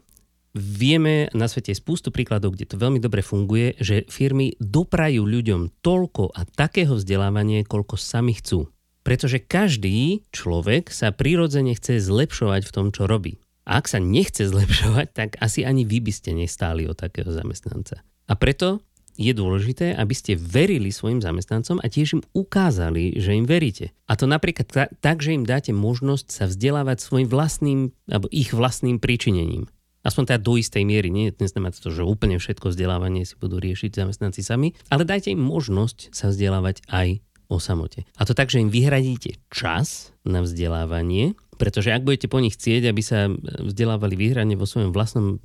vieme 0.53 1.33
na 1.33 1.49
svete 1.49 1.73
spústu 1.73 2.13
príkladov, 2.13 2.53
kde 2.53 2.69
to 2.69 2.77
veľmi 2.77 3.01
dobre 3.01 3.25
funguje, 3.25 3.73
že 3.81 4.05
firmy 4.05 4.53
doprajú 4.61 5.25
ľuďom 5.25 5.81
toľko 5.81 6.29
a 6.29 6.45
takého 6.45 6.93
vzdelávania, 6.93 7.65
koľko 7.65 7.97
sami 7.97 8.37
chcú. 8.37 8.69
Pretože 9.09 9.41
každý 9.41 10.21
človek 10.29 10.93
sa 10.93 11.09
prirodzene 11.09 11.73
chce 11.73 11.97
zlepšovať 11.97 12.61
v 12.61 12.73
tom, 12.77 12.93
čo 12.93 13.09
robí. 13.09 13.41
A 13.65 13.81
ak 13.81 13.89
sa 13.89 13.97
nechce 13.97 14.45
zlepšovať, 14.45 15.07
tak 15.17 15.29
asi 15.41 15.65
ani 15.65 15.81
vy 15.81 15.97
by 15.97 16.13
ste 16.13 16.37
nestáli 16.37 16.85
o 16.85 16.93
takého 16.93 17.33
zamestnanca. 17.33 18.05
A 18.29 18.37
preto 18.37 18.85
je 19.17 19.33
dôležité, 19.33 19.97
aby 19.97 20.13
ste 20.13 20.37
verili 20.37 20.93
svojim 20.93 21.25
zamestnancom 21.25 21.81
a 21.81 21.89
tiež 21.89 22.21
im 22.21 22.23
ukázali, 22.37 23.17
že 23.17 23.33
im 23.33 23.49
veríte. 23.49 23.91
A 24.05 24.13
to 24.13 24.29
napríklad 24.29 24.69
ta, 24.69 24.85
tak, 25.01 25.25
že 25.25 25.33
im 25.33 25.43
dáte 25.43 25.73
možnosť 25.73 26.29
sa 26.29 26.45
vzdelávať 26.45 27.01
svojim 27.01 27.27
vlastným, 27.27 27.79
alebo 28.07 28.29
ich 28.29 28.53
vlastným 28.53 29.01
príčinením. 29.01 29.67
Aspoň 30.07 30.23
teda 30.31 30.39
do 30.39 30.55
istej 30.55 30.87
miery. 30.87 31.11
Nie, 31.11 31.35
neznamená 31.35 31.75
to, 31.75 31.91
že 31.91 32.07
úplne 32.07 32.39
všetko 32.39 32.71
vzdelávanie 32.71 33.27
si 33.27 33.35
budú 33.35 33.59
riešiť 33.59 33.99
zamestnanci 33.99 34.39
sami, 34.39 34.71
ale 34.87 35.03
dajte 35.03 35.35
im 35.35 35.43
možnosť 35.43 36.15
sa 36.15 36.31
vzdelávať 36.31 36.87
aj 36.87 37.19
o 37.49 37.57
samote. 37.57 38.05
A 38.15 38.23
to 38.23 38.37
tak, 38.37 38.53
že 38.53 38.61
im 38.61 38.69
vyhradíte 38.69 39.41
čas 39.49 40.13
na 40.21 40.45
vzdelávanie, 40.45 41.33
pretože 41.57 41.91
ak 41.91 42.05
budete 42.05 42.29
po 42.29 42.39
nich 42.39 42.55
chcieť, 42.55 42.87
aby 42.87 43.01
sa 43.03 43.27
vzdelávali 43.41 44.15
vyhrane 44.15 44.55
vo 44.55 44.69
svojom 44.69 44.93
vlastnom 44.93 45.35
e, 45.35 45.37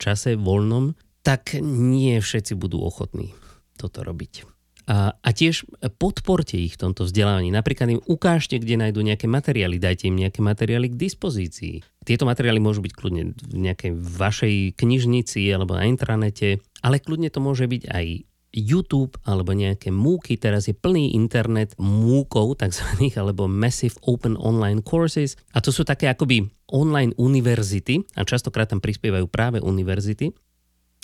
čase 0.00 0.34
voľnom, 0.40 0.96
tak 1.20 1.60
nie 1.60 2.18
všetci 2.18 2.56
budú 2.56 2.82
ochotní 2.82 3.36
toto 3.76 4.02
robiť. 4.02 4.48
A, 4.84 5.16
a 5.16 5.28
tiež 5.32 5.64
podporte 5.96 6.60
ich 6.60 6.76
v 6.76 6.82
tomto 6.88 7.08
vzdelávaní. 7.08 7.48
Napríklad 7.48 7.88
im 7.88 8.04
ukážte, 8.04 8.60
kde 8.60 8.76
nájdú 8.76 9.00
nejaké 9.00 9.24
materiály, 9.24 9.80
dajte 9.80 10.12
im 10.12 10.20
nejaké 10.20 10.44
materiály 10.44 10.92
k 10.92 11.00
dispozícii. 11.00 11.80
Tieto 12.04 12.28
materiály 12.28 12.60
môžu 12.60 12.84
byť 12.84 12.92
kľudne 12.92 13.32
v 13.32 13.58
nejakej 13.64 13.96
vašej 13.96 14.54
knižnici 14.76 15.40
alebo 15.48 15.72
na 15.72 15.88
intranete, 15.88 16.60
ale 16.84 17.00
kľudne 17.00 17.32
to 17.32 17.40
môže 17.40 17.64
byť 17.64 17.82
aj 17.88 18.06
YouTube 18.54 19.18
alebo 19.26 19.50
nejaké 19.50 19.90
múky, 19.90 20.38
teraz 20.38 20.70
je 20.70 20.74
plný 20.78 21.18
internet 21.18 21.74
múkov 21.76 22.62
tzv. 22.62 22.86
alebo 23.20 23.50
Massive 23.50 23.98
Open 24.06 24.38
Online 24.38 24.80
Courses 24.80 25.34
a 25.50 25.58
to 25.58 25.74
sú 25.74 25.82
také 25.82 26.06
akoby 26.06 26.46
online 26.70 27.12
univerzity 27.18 28.06
a 28.14 28.22
častokrát 28.22 28.70
tam 28.70 28.78
prispievajú 28.78 29.26
práve 29.28 29.58
univerzity, 29.60 30.32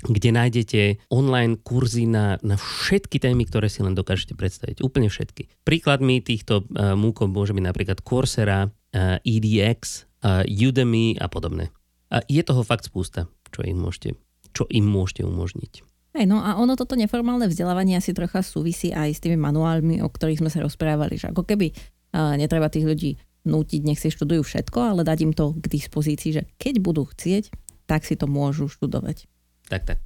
kde 0.00 0.30
nájdete 0.32 0.80
online 1.12 1.60
kurzy 1.60 2.08
na, 2.08 2.40
na 2.40 2.56
všetky 2.56 3.20
témy, 3.20 3.44
ktoré 3.44 3.68
si 3.68 3.84
len 3.84 3.92
dokážete 3.92 4.32
predstaviť. 4.32 4.80
Úplne 4.80 5.12
všetky. 5.12 5.60
Príkladmi 5.66 6.24
týchto 6.24 6.64
uh, 6.64 6.96
múkov 6.96 7.28
môže 7.28 7.52
byť 7.52 7.64
napríklad 7.64 7.98
Coursera, 8.00 8.64
uh, 8.64 9.20
EDX, 9.20 10.08
uh, 10.24 10.40
Udemy 10.48 11.20
a 11.20 11.28
podobné. 11.28 11.68
A 12.08 12.24
je 12.26 12.40
toho 12.40 12.64
fakt 12.64 12.88
spústa, 12.88 13.28
čo 13.52 13.60
im 13.60 13.76
môžete, 13.76 14.16
čo 14.56 14.64
im 14.72 14.88
môžete 14.88 15.22
umožniť. 15.28 15.89
Hej, 16.10 16.26
no 16.26 16.42
a 16.42 16.58
ono 16.58 16.74
toto 16.74 16.98
neformálne 16.98 17.46
vzdelávanie 17.46 17.94
asi 17.94 18.10
trocha 18.10 18.42
súvisí 18.42 18.90
aj 18.90 19.14
s 19.14 19.22
tými 19.22 19.38
manuálmi, 19.38 20.02
o 20.02 20.08
ktorých 20.10 20.42
sme 20.42 20.50
sa 20.50 20.58
rozprávali, 20.58 21.14
že 21.14 21.30
ako 21.30 21.46
keby 21.46 21.70
uh, 21.70 22.34
netreba 22.34 22.66
tých 22.66 22.82
ľudí 22.82 23.10
nútiť, 23.46 23.80
nech 23.86 24.02
si 24.02 24.10
študujú 24.10 24.42
všetko, 24.42 24.78
ale 24.94 25.06
dať 25.06 25.18
im 25.22 25.32
to 25.32 25.54
k 25.54 25.64
dispozícii, 25.70 26.30
že 26.34 26.42
keď 26.58 26.82
budú 26.82 27.06
chcieť, 27.06 27.54
tak 27.86 28.02
si 28.04 28.18
to 28.18 28.26
môžu 28.26 28.66
študovať. 28.66 29.30
Tak, 29.70 29.86
tak. 29.86 30.00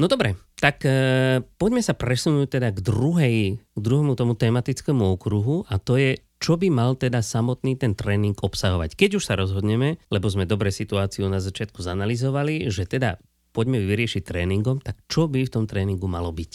No 0.00 0.08
dobre, 0.08 0.40
tak 0.56 0.80
e, 0.88 1.44
poďme 1.60 1.84
sa 1.84 1.92
presunúť 1.92 2.56
teda 2.56 2.72
k, 2.72 2.80
druhej, 2.80 3.36
k 3.60 3.78
druhému 3.78 4.16
tomu 4.16 4.32
tematickému 4.32 5.12
okruhu 5.12 5.68
a 5.68 5.76
to 5.76 6.00
je, 6.00 6.16
čo 6.40 6.56
by 6.56 6.72
mal 6.72 6.96
teda 6.96 7.20
samotný 7.20 7.76
ten 7.76 7.92
tréning 7.92 8.32
obsahovať. 8.32 8.96
Keď 8.96 9.20
už 9.20 9.28
sa 9.28 9.36
rozhodneme, 9.36 10.00
lebo 10.08 10.26
sme 10.32 10.48
dobre 10.48 10.72
situáciu 10.72 11.28
na 11.28 11.36
začiatku 11.36 11.84
zanalizovali, 11.84 12.72
že 12.72 12.88
teda 12.88 13.20
poďme 13.50 13.82
vyriešiť 13.82 14.22
tréningom, 14.24 14.82
tak 14.82 14.98
čo 15.06 15.26
by 15.26 15.46
v 15.46 15.52
tom 15.52 15.64
tréningu 15.66 16.06
malo 16.06 16.30
byť? 16.34 16.52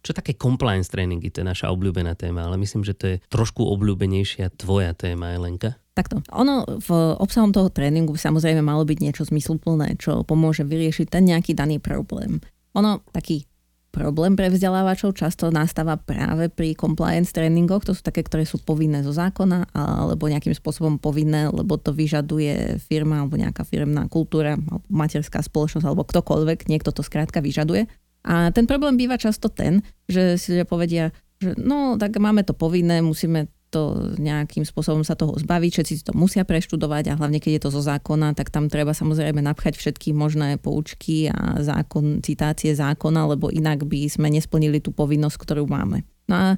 Čo 0.00 0.16
také 0.16 0.32
compliance 0.32 0.88
tréningy, 0.88 1.28
to 1.28 1.44
je 1.44 1.50
naša 1.52 1.68
obľúbená 1.68 2.16
téma, 2.16 2.48
ale 2.48 2.56
myslím, 2.56 2.80
že 2.88 2.96
to 2.96 3.04
je 3.04 3.16
trošku 3.28 3.60
obľúbenejšia 3.60 4.48
tvoja 4.56 4.96
téma, 4.96 5.36
Elenka. 5.36 5.76
Takto. 5.92 6.24
Ono 6.32 6.64
v 6.80 6.90
obsahom 7.20 7.52
toho 7.52 7.68
tréningu 7.68 8.16
samozrejme 8.16 8.64
malo 8.64 8.88
byť 8.88 8.98
niečo 9.04 9.28
zmysluplné, 9.28 10.00
čo 10.00 10.24
pomôže 10.24 10.64
vyriešiť 10.64 11.12
ten 11.12 11.28
nejaký 11.28 11.52
daný 11.52 11.76
problém. 11.84 12.40
Ono, 12.72 13.04
taký 13.12 13.49
Problém 13.90 14.38
pre 14.38 14.46
vzdelávačov 14.54 15.18
často 15.18 15.50
nastáva 15.50 15.98
práve 15.98 16.46
pri 16.46 16.78
compliance 16.78 17.34
tréningoch, 17.34 17.82
to 17.82 17.90
sú 17.90 18.06
také, 18.06 18.22
ktoré 18.22 18.46
sú 18.46 18.62
povinné 18.62 19.02
zo 19.02 19.10
zákona 19.10 19.74
alebo 19.74 20.30
nejakým 20.30 20.54
spôsobom 20.54 21.02
povinné, 21.02 21.50
lebo 21.50 21.74
to 21.74 21.90
vyžaduje 21.90 22.78
firma 22.86 23.18
alebo 23.18 23.34
nejaká 23.34 23.66
firmná 23.66 24.06
kultúra 24.06 24.54
alebo 24.54 24.86
materská 24.86 25.42
spoločnosť 25.42 25.82
alebo 25.82 26.06
ktokoľvek, 26.06 26.70
niekto 26.70 26.94
to 26.94 27.02
skrátka 27.02 27.42
vyžaduje. 27.42 27.90
A 28.22 28.54
ten 28.54 28.70
problém 28.70 28.94
býva 28.94 29.18
často 29.18 29.50
ten, 29.50 29.82
že 30.06 30.38
si 30.38 30.54
ľudia 30.54 30.66
povedia, 30.70 31.04
že 31.42 31.58
no 31.58 31.98
tak 31.98 32.14
máme 32.14 32.46
to 32.46 32.54
povinné, 32.54 33.02
musíme 33.02 33.50
to 33.70 34.14
nejakým 34.18 34.66
spôsobom 34.66 35.06
sa 35.06 35.14
toho 35.14 35.38
zbaviť, 35.38 35.70
všetci 35.70 35.94
si 35.94 36.02
to 36.02 36.12
musia 36.12 36.42
preštudovať 36.42 37.14
a 37.14 37.18
hlavne 37.18 37.38
keď 37.38 37.52
je 37.56 37.62
to 37.62 37.70
zo 37.70 37.82
zákona, 37.86 38.34
tak 38.34 38.50
tam 38.50 38.66
treba 38.66 38.90
samozrejme 38.90 39.38
napchať 39.38 39.78
všetky 39.78 40.10
možné 40.10 40.58
poučky 40.58 41.30
a 41.30 41.62
zákon, 41.62 42.18
citácie 42.20 42.74
zákona, 42.74 43.30
lebo 43.30 43.48
inak 43.48 43.86
by 43.86 44.10
sme 44.10 44.28
nesplnili 44.28 44.82
tú 44.82 44.90
povinnosť, 44.90 45.36
ktorú 45.38 45.70
máme. 45.70 46.02
No 46.26 46.34
a 46.34 46.48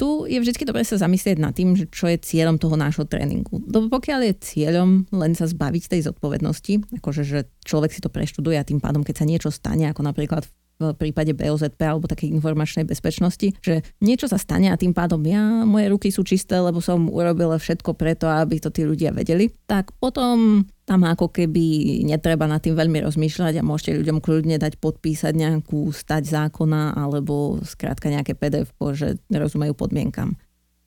tu 0.00 0.24
je 0.24 0.40
vždy 0.40 0.64
dobre 0.64 0.80
sa 0.80 0.96
zamyslieť 0.96 1.36
nad 1.36 1.52
tým, 1.52 1.76
že 1.76 1.84
čo 1.92 2.08
je 2.08 2.16
cieľom 2.16 2.56
toho 2.56 2.72
nášho 2.72 3.04
tréningu. 3.04 3.60
Lebo 3.68 3.92
pokiaľ 3.92 4.32
je 4.32 4.34
cieľom 4.40 5.04
len 5.12 5.36
sa 5.36 5.44
zbaviť 5.44 5.92
tej 5.92 6.08
zodpovednosti, 6.08 6.96
akože 7.04 7.20
že 7.20 7.44
človek 7.68 7.92
si 7.92 8.00
to 8.00 8.08
preštuduje 8.08 8.56
a 8.56 8.64
tým 8.64 8.80
pádom, 8.80 9.04
keď 9.04 9.20
sa 9.20 9.28
niečo 9.28 9.52
stane, 9.52 9.92
ako 9.92 10.00
napríklad 10.00 10.48
v 10.48 10.52
v 10.80 10.96
prípade 10.96 11.36
BOZP 11.36 11.80
alebo 11.84 12.08
takej 12.08 12.32
informačnej 12.32 12.88
bezpečnosti, 12.88 13.52
že 13.60 13.84
niečo 14.00 14.26
sa 14.26 14.40
stane 14.40 14.72
a 14.72 14.80
tým 14.80 14.96
pádom 14.96 15.20
ja, 15.28 15.68
moje 15.68 15.92
ruky 15.92 16.08
sú 16.08 16.24
čisté, 16.24 16.56
lebo 16.56 16.80
som 16.80 17.12
urobila 17.12 17.60
všetko 17.60 17.92
preto, 17.92 18.26
aby 18.26 18.56
to 18.56 18.72
tí 18.72 18.88
ľudia 18.88 19.12
vedeli, 19.12 19.52
tak 19.68 19.92
potom 20.00 20.64
tam 20.88 21.06
ako 21.06 21.30
keby 21.30 22.00
netreba 22.02 22.50
nad 22.50 22.58
tým 22.58 22.74
veľmi 22.74 23.06
rozmýšľať 23.06 23.60
a 23.60 23.66
môžete 23.66 24.02
ľuďom 24.02 24.18
kľudne 24.18 24.58
dať 24.58 24.80
podpísať 24.82 25.36
nejakú 25.38 25.94
stať 25.94 26.26
zákona 26.26 26.98
alebo 26.98 27.62
skrátka 27.62 28.10
nejaké 28.10 28.34
PDF, 28.34 28.74
že 28.96 29.22
rozumejú 29.30 29.78
podmienkam. 29.78 30.34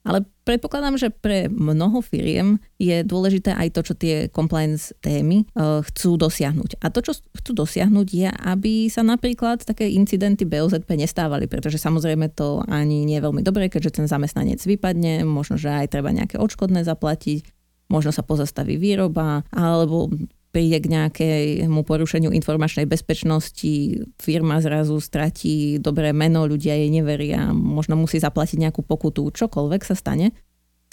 Ale 0.03 0.27
predpokladám, 0.43 0.99
že 0.99 1.07
pre 1.07 1.47
mnoho 1.47 2.03
firiem 2.03 2.59
je 2.75 3.07
dôležité 3.07 3.55
aj 3.55 3.71
to, 3.71 3.81
čo 3.87 3.93
tie 3.95 4.27
compliance 4.27 4.91
témy 4.99 5.47
uh, 5.55 5.79
chcú 5.79 6.19
dosiahnuť. 6.19 6.83
A 6.83 6.91
to, 6.91 6.99
čo 6.99 7.15
chcú 7.15 7.51
dosiahnuť, 7.55 8.07
je, 8.11 8.27
aby 8.27 8.91
sa 8.91 8.99
napríklad 8.99 9.63
také 9.63 9.87
incidenty 9.95 10.43
BOZP 10.43 10.99
nestávali, 10.99 11.47
pretože 11.47 11.79
samozrejme 11.79 12.35
to 12.35 12.59
ani 12.67 13.07
nie 13.07 13.15
je 13.15 13.25
veľmi 13.25 13.41
dobré, 13.47 13.71
keďže 13.71 14.03
ten 14.03 14.07
zamestnanec 14.11 14.59
vypadne, 14.59 15.23
možno, 15.23 15.55
že 15.55 15.71
aj 15.71 15.95
treba 15.95 16.11
nejaké 16.11 16.35
odškodné 16.35 16.83
zaplatiť, 16.83 17.47
možno 17.87 18.11
sa 18.11 18.27
pozastaví 18.27 18.75
výroba, 18.75 19.47
alebo 19.55 20.11
príde 20.53 20.77
k 20.77 20.91
nejakému 20.93 21.81
porušeniu 21.81 22.29
informačnej 22.29 22.85
bezpečnosti, 22.85 24.05
firma 24.21 24.61
zrazu 24.61 25.01
stratí 25.01 25.81
dobré 25.81 26.13
meno, 26.13 26.45
ľudia 26.45 26.77
jej 26.77 26.93
neveria, 26.93 27.49
možno 27.51 27.97
musí 27.97 28.21
zaplatiť 28.21 28.61
nejakú 28.69 28.85
pokutu, 28.85 29.33
čokoľvek 29.33 29.81
sa 29.81 29.97
stane. 29.97 30.29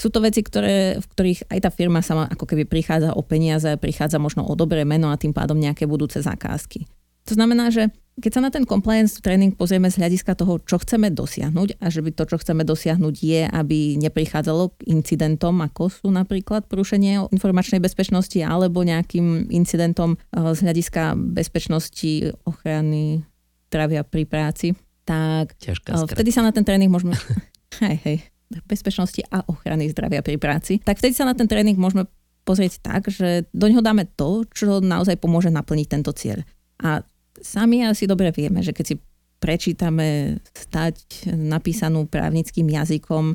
Sú 0.01 0.09
to 0.09 0.25
veci, 0.25 0.41
ktoré, 0.41 0.97
v 0.97 1.07
ktorých 1.13 1.53
aj 1.53 1.59
tá 1.61 1.69
firma 1.69 2.01
sama 2.01 2.25
ako 2.33 2.49
keby 2.49 2.65
prichádza 2.65 3.13
o 3.13 3.21
peniaze, 3.21 3.77
prichádza 3.77 4.17
možno 4.17 4.49
o 4.49 4.57
dobré 4.57 4.89
meno 4.89 5.13
a 5.13 5.21
tým 5.21 5.37
pádom 5.37 5.61
nejaké 5.61 5.85
budúce 5.85 6.25
zakázky. 6.25 6.89
To 7.29 7.33
znamená, 7.37 7.69
že 7.69 7.93
keď 8.21 8.33
sa 8.37 8.45
na 8.45 8.53
ten 8.53 8.69
compliance 8.69 9.19
training 9.25 9.57
pozrieme 9.57 9.89
z 9.89 9.97
hľadiska 9.97 10.37
toho, 10.37 10.61
čo 10.61 10.77
chceme 10.77 11.09
dosiahnuť 11.09 11.81
a 11.81 11.87
že 11.89 12.05
by 12.05 12.11
to, 12.13 12.29
čo 12.29 12.37
chceme 12.37 12.63
dosiahnuť 12.69 13.15
je, 13.17 13.43
aby 13.49 13.97
neprichádzalo 13.97 14.77
k 14.77 14.93
incidentom, 14.93 15.65
ako 15.65 15.89
sú 15.89 16.09
napríklad 16.13 16.69
porušenie 16.69 17.33
informačnej 17.33 17.81
bezpečnosti 17.81 18.37
alebo 18.45 18.85
nejakým 18.85 19.49
incidentom 19.49 20.21
eh, 20.21 20.53
z 20.53 20.59
hľadiska 20.61 21.17
bezpečnosti 21.17 22.37
ochrany 22.45 23.25
zdravia 23.73 24.05
pri 24.05 24.29
práci, 24.29 24.77
tak 25.09 25.57
eh, 25.65 25.75
vtedy 26.05 26.31
sa 26.31 26.45
na 26.45 26.53
ten 26.53 26.63
tréning 26.63 26.93
môžeme... 26.93 27.17
hej, 27.83 27.97
hej, 28.05 28.19
bezpečnosti 28.67 29.23
a 29.31 29.47
ochrany 29.47 29.89
zdravia 29.89 30.21
pri 30.21 30.37
práci, 30.37 30.83
tak 30.83 30.99
vtedy 30.99 31.15
sa 31.15 31.25
na 31.25 31.39
ten 31.39 31.47
tréning 31.47 31.79
môžeme 31.79 32.11
pozrieť 32.43 32.83
tak, 32.83 33.07
že 33.07 33.47
do 33.55 33.71
neho 33.71 33.79
dáme 33.79 34.11
to, 34.19 34.43
čo 34.51 34.83
naozaj 34.83 35.23
pomôže 35.23 35.55
naplniť 35.55 35.87
tento 35.87 36.11
cieľ. 36.11 36.43
A 36.81 37.05
sami 37.41 37.85
asi 37.85 38.07
dobre 38.07 38.31
vieme, 38.31 38.61
že 38.65 38.73
keď 38.73 38.85
si 38.85 38.95
prečítame 39.41 40.39
stať 40.53 41.27
napísanú 41.33 42.05
právnickým 42.05 42.69
jazykom, 42.69 43.35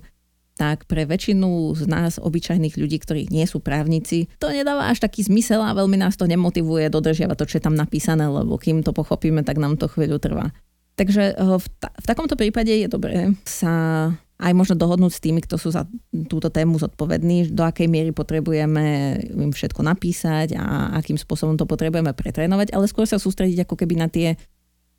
tak 0.56 0.88
pre 0.88 1.04
väčšinu 1.04 1.76
z 1.76 1.84
nás, 1.86 2.16
obyčajných 2.16 2.80
ľudí, 2.80 2.98
ktorí 3.04 3.28
nie 3.28 3.44
sú 3.44 3.60
právnici, 3.60 4.32
to 4.40 4.48
nedáva 4.48 4.88
až 4.88 5.04
taký 5.04 5.28
zmysel 5.28 5.60
a 5.60 5.76
veľmi 5.76 6.00
nás 6.00 6.16
to 6.16 6.30
nemotivuje 6.32 6.88
dodržiavať 6.88 7.36
to, 7.36 7.46
čo 7.46 7.56
je 7.60 7.66
tam 7.68 7.76
napísané, 7.76 8.24
lebo 8.24 8.56
kým 8.56 8.80
to 8.80 8.96
pochopíme, 8.96 9.44
tak 9.44 9.60
nám 9.60 9.76
to 9.76 9.92
chvíľu 9.92 10.16
trvá. 10.16 10.56
Takže 10.96 11.36
eh, 11.36 11.58
v, 11.60 11.66
ta- 11.76 11.92
v 11.92 12.06
takomto 12.08 12.40
prípade 12.40 12.72
je 12.72 12.88
dobré 12.88 13.36
sa 13.44 14.16
aj 14.36 14.52
možno 14.52 14.76
dohodnúť 14.76 15.14
s 15.16 15.24
tými, 15.24 15.40
kto 15.40 15.56
sú 15.56 15.72
za 15.72 15.88
túto 16.28 16.52
tému 16.52 16.76
zodpovední, 16.76 17.56
do 17.56 17.64
akej 17.64 17.88
miery 17.88 18.12
potrebujeme 18.12 19.16
im 19.32 19.52
všetko 19.56 19.80
napísať 19.80 20.60
a 20.60 20.92
akým 21.00 21.16
spôsobom 21.16 21.56
to 21.56 21.64
potrebujeme 21.64 22.12
pretrénovať, 22.12 22.76
ale 22.76 22.92
skôr 22.92 23.08
sa 23.08 23.16
sústrediť 23.16 23.64
ako 23.64 23.76
keby 23.80 23.96
na 23.96 24.12
tie 24.12 24.36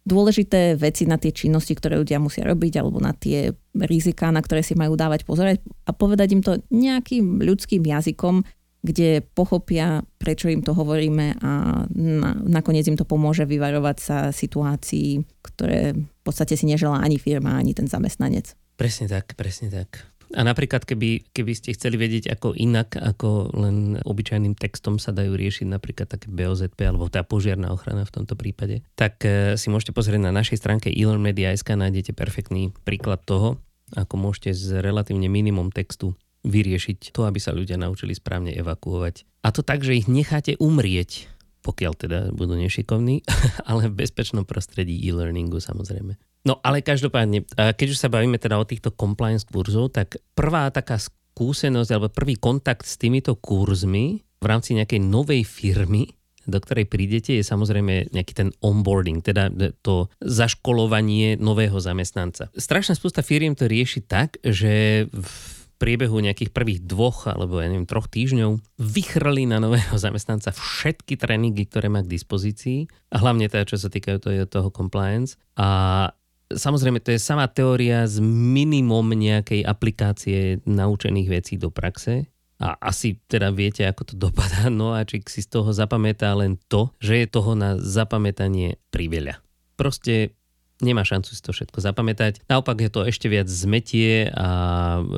dôležité 0.07 0.79
veci, 0.79 1.05
na 1.05 1.19
tie 1.19 1.35
činnosti, 1.35 1.75
ktoré 1.75 1.99
ľudia 1.99 2.23
musia 2.23 2.47
robiť, 2.47 2.79
alebo 2.79 3.03
na 3.03 3.11
tie 3.13 3.51
rizika, 3.75 4.31
na 4.31 4.39
ktoré 4.41 4.63
si 4.63 4.79
majú 4.79 4.95
dávať 4.95 5.27
pozorať 5.27 5.61
a 5.85 5.91
povedať 5.91 6.29
im 6.33 6.43
to 6.47 6.63
nejakým 6.71 7.43
ľudským 7.43 7.83
jazykom, 7.83 8.47
kde 8.87 9.27
pochopia, 9.35 10.07
prečo 10.23 10.47
im 10.47 10.63
to 10.63 10.71
hovoríme 10.71 11.43
a 11.43 11.51
na, 11.91 12.31
nakoniec 12.47 12.87
im 12.87 12.95
to 12.95 13.03
pomôže 13.03 13.43
vyvarovať 13.43 13.97
sa 13.99 14.19
situácií, 14.31 15.27
ktoré 15.43 15.99
v 15.99 16.23
podstate 16.23 16.55
si 16.55 16.71
neželá 16.71 17.03
ani 17.03 17.19
firma, 17.19 17.59
ani 17.59 17.75
ten 17.75 17.91
zamestnanec. 17.91 18.55
Presne 18.77 19.09
tak, 19.09 19.33
presne 19.37 19.73
tak. 19.73 20.05
A 20.35 20.43
napríklad, 20.43 20.83
keby, 20.83 21.31
keby 21.31 21.53
ste 21.55 21.77
chceli 21.79 21.97
vedieť, 22.03 22.35
ako 22.35 22.59
inak, 22.59 22.99
ako 22.99 23.55
len 23.55 24.03
obyčajným 24.03 24.59
textom 24.59 24.99
sa 24.99 25.15
dajú 25.15 25.39
riešiť 25.39 25.71
napríklad 25.71 26.11
také 26.11 26.27
BOZP 26.27 26.83
alebo 26.83 27.07
tá 27.07 27.23
požiarná 27.23 27.71
ochrana 27.71 28.03
v 28.03 28.15
tomto 28.15 28.35
prípade, 28.35 28.83
tak 28.99 29.23
e, 29.23 29.55
si 29.55 29.71
môžete 29.71 29.95
pozrieť 29.95 30.27
na 30.27 30.35
našej 30.35 30.59
stránke 30.59 30.91
elearnmedia.sk, 30.91 31.79
nájdete 31.79 32.11
perfektný 32.11 32.75
príklad 32.83 33.23
toho, 33.23 33.63
ako 33.95 34.15
môžete 34.19 34.51
z 34.51 34.83
relatívne 34.83 35.31
minimum 35.31 35.71
textu 35.71 36.19
vyriešiť 36.43 37.15
to, 37.15 37.23
aby 37.23 37.39
sa 37.39 37.55
ľudia 37.55 37.79
naučili 37.79 38.15
správne 38.15 38.51
evakuovať. 38.55 39.47
A 39.47 39.55
to 39.55 39.63
tak, 39.63 39.87
že 39.87 39.95
ich 39.95 40.11
necháte 40.11 40.59
umrieť, 40.59 41.31
pokiaľ 41.63 41.93
teda 41.95 42.19
budú 42.35 42.59
nešikovní, 42.59 43.23
ale 43.71 43.87
v 43.87 44.03
bezpečnom 44.03 44.43
prostredí 44.43 44.99
e-learningu 45.07 45.63
samozrejme. 45.63 46.19
No 46.47 46.63
ale 46.63 46.79
každopádne, 46.79 47.43
keď 47.51 47.87
už 47.91 47.99
sa 47.99 48.07
bavíme 48.07 48.39
teda 48.39 48.55
o 48.55 48.69
týchto 48.69 48.95
compliance 48.95 49.43
kurzov, 49.43 49.91
tak 49.91 50.23
prvá 50.39 50.71
taká 50.71 50.95
skúsenosť 50.95 51.91
alebo 51.91 52.09
prvý 52.15 52.39
kontakt 52.39 52.87
s 52.87 52.95
týmito 52.95 53.35
kurzmi 53.35 54.23
v 54.23 54.47
rámci 54.47 54.79
nejakej 54.79 55.03
novej 55.03 55.43
firmy, 55.43 56.07
do 56.47 56.63
ktorej 56.63 56.87
prídete, 56.87 57.35
je 57.35 57.43
samozrejme 57.43 58.15
nejaký 58.15 58.33
ten 58.33 58.55
onboarding, 58.63 59.19
teda 59.27 59.51
to 59.83 60.07
zaškolovanie 60.23 61.35
nového 61.43 61.83
zamestnanca. 61.83 62.55
Strašná 62.55 62.95
spústa 62.95 63.27
firiem 63.27 63.59
to 63.59 63.67
rieši 63.67 64.07
tak, 64.07 64.39
že 64.47 65.05
v 65.11 65.31
priebehu 65.77 66.17
nejakých 66.25 66.57
prvých 66.57 66.81
dvoch 66.89 67.29
alebo 67.29 67.61
ja 67.61 67.69
neviem, 67.69 67.85
troch 67.85 68.09
týždňov 68.09 68.81
vychrli 68.81 69.45
na 69.45 69.61
nového 69.61 69.97
zamestnanca 70.05 70.53
všetky 70.53 71.21
tréningy, 71.21 71.69
ktoré 71.69 71.93
má 71.93 72.01
k 72.01 72.13
dispozícii 72.17 72.89
a 73.13 73.21
hlavne 73.21 73.51
teda, 73.51 73.69
čo 73.69 73.77
sa 73.77 73.93
týkajú 73.93 74.17
toho, 74.23 74.47
toho 74.49 74.69
compliance 74.73 75.37
a 75.57 76.11
Samozrejme, 76.47 77.03
to 77.03 77.11
je 77.11 77.19
sama 77.19 77.51
teória 77.51 78.07
s 78.07 78.23
minimum 78.23 79.11
nejakej 79.19 79.67
aplikácie 79.67 80.63
naučených 80.63 81.29
vecí 81.29 81.55
do 81.59 81.75
praxe. 81.75 82.31
A 82.57 82.73
asi 82.81 83.21
teda 83.29 83.53
viete, 83.53 83.85
ako 83.85 84.03
to 84.09 84.15
dopadá. 84.17 84.73
No 84.73 84.97
a 84.97 85.05
či 85.05 85.21
si 85.29 85.45
z 85.45 85.51
toho 85.51 85.77
zapamätá 85.77 86.33
len 86.33 86.57
to, 86.73 86.95
že 87.03 87.25
je 87.25 87.27
toho 87.29 87.53
na 87.53 87.77
zapamätanie 87.77 88.81
priveľa. 88.89 89.45
Proste 89.77 90.33
nemá 90.81 91.05
šancu 91.05 91.33
si 91.33 91.41
to 91.41 91.53
všetko 91.53 91.81
zapamätať. 91.81 92.45
Naopak 92.49 92.81
je 92.81 92.91
to 92.93 93.05
ešte 93.05 93.29
viac 93.33 93.49
zmetie 93.49 94.29
a 94.33 94.49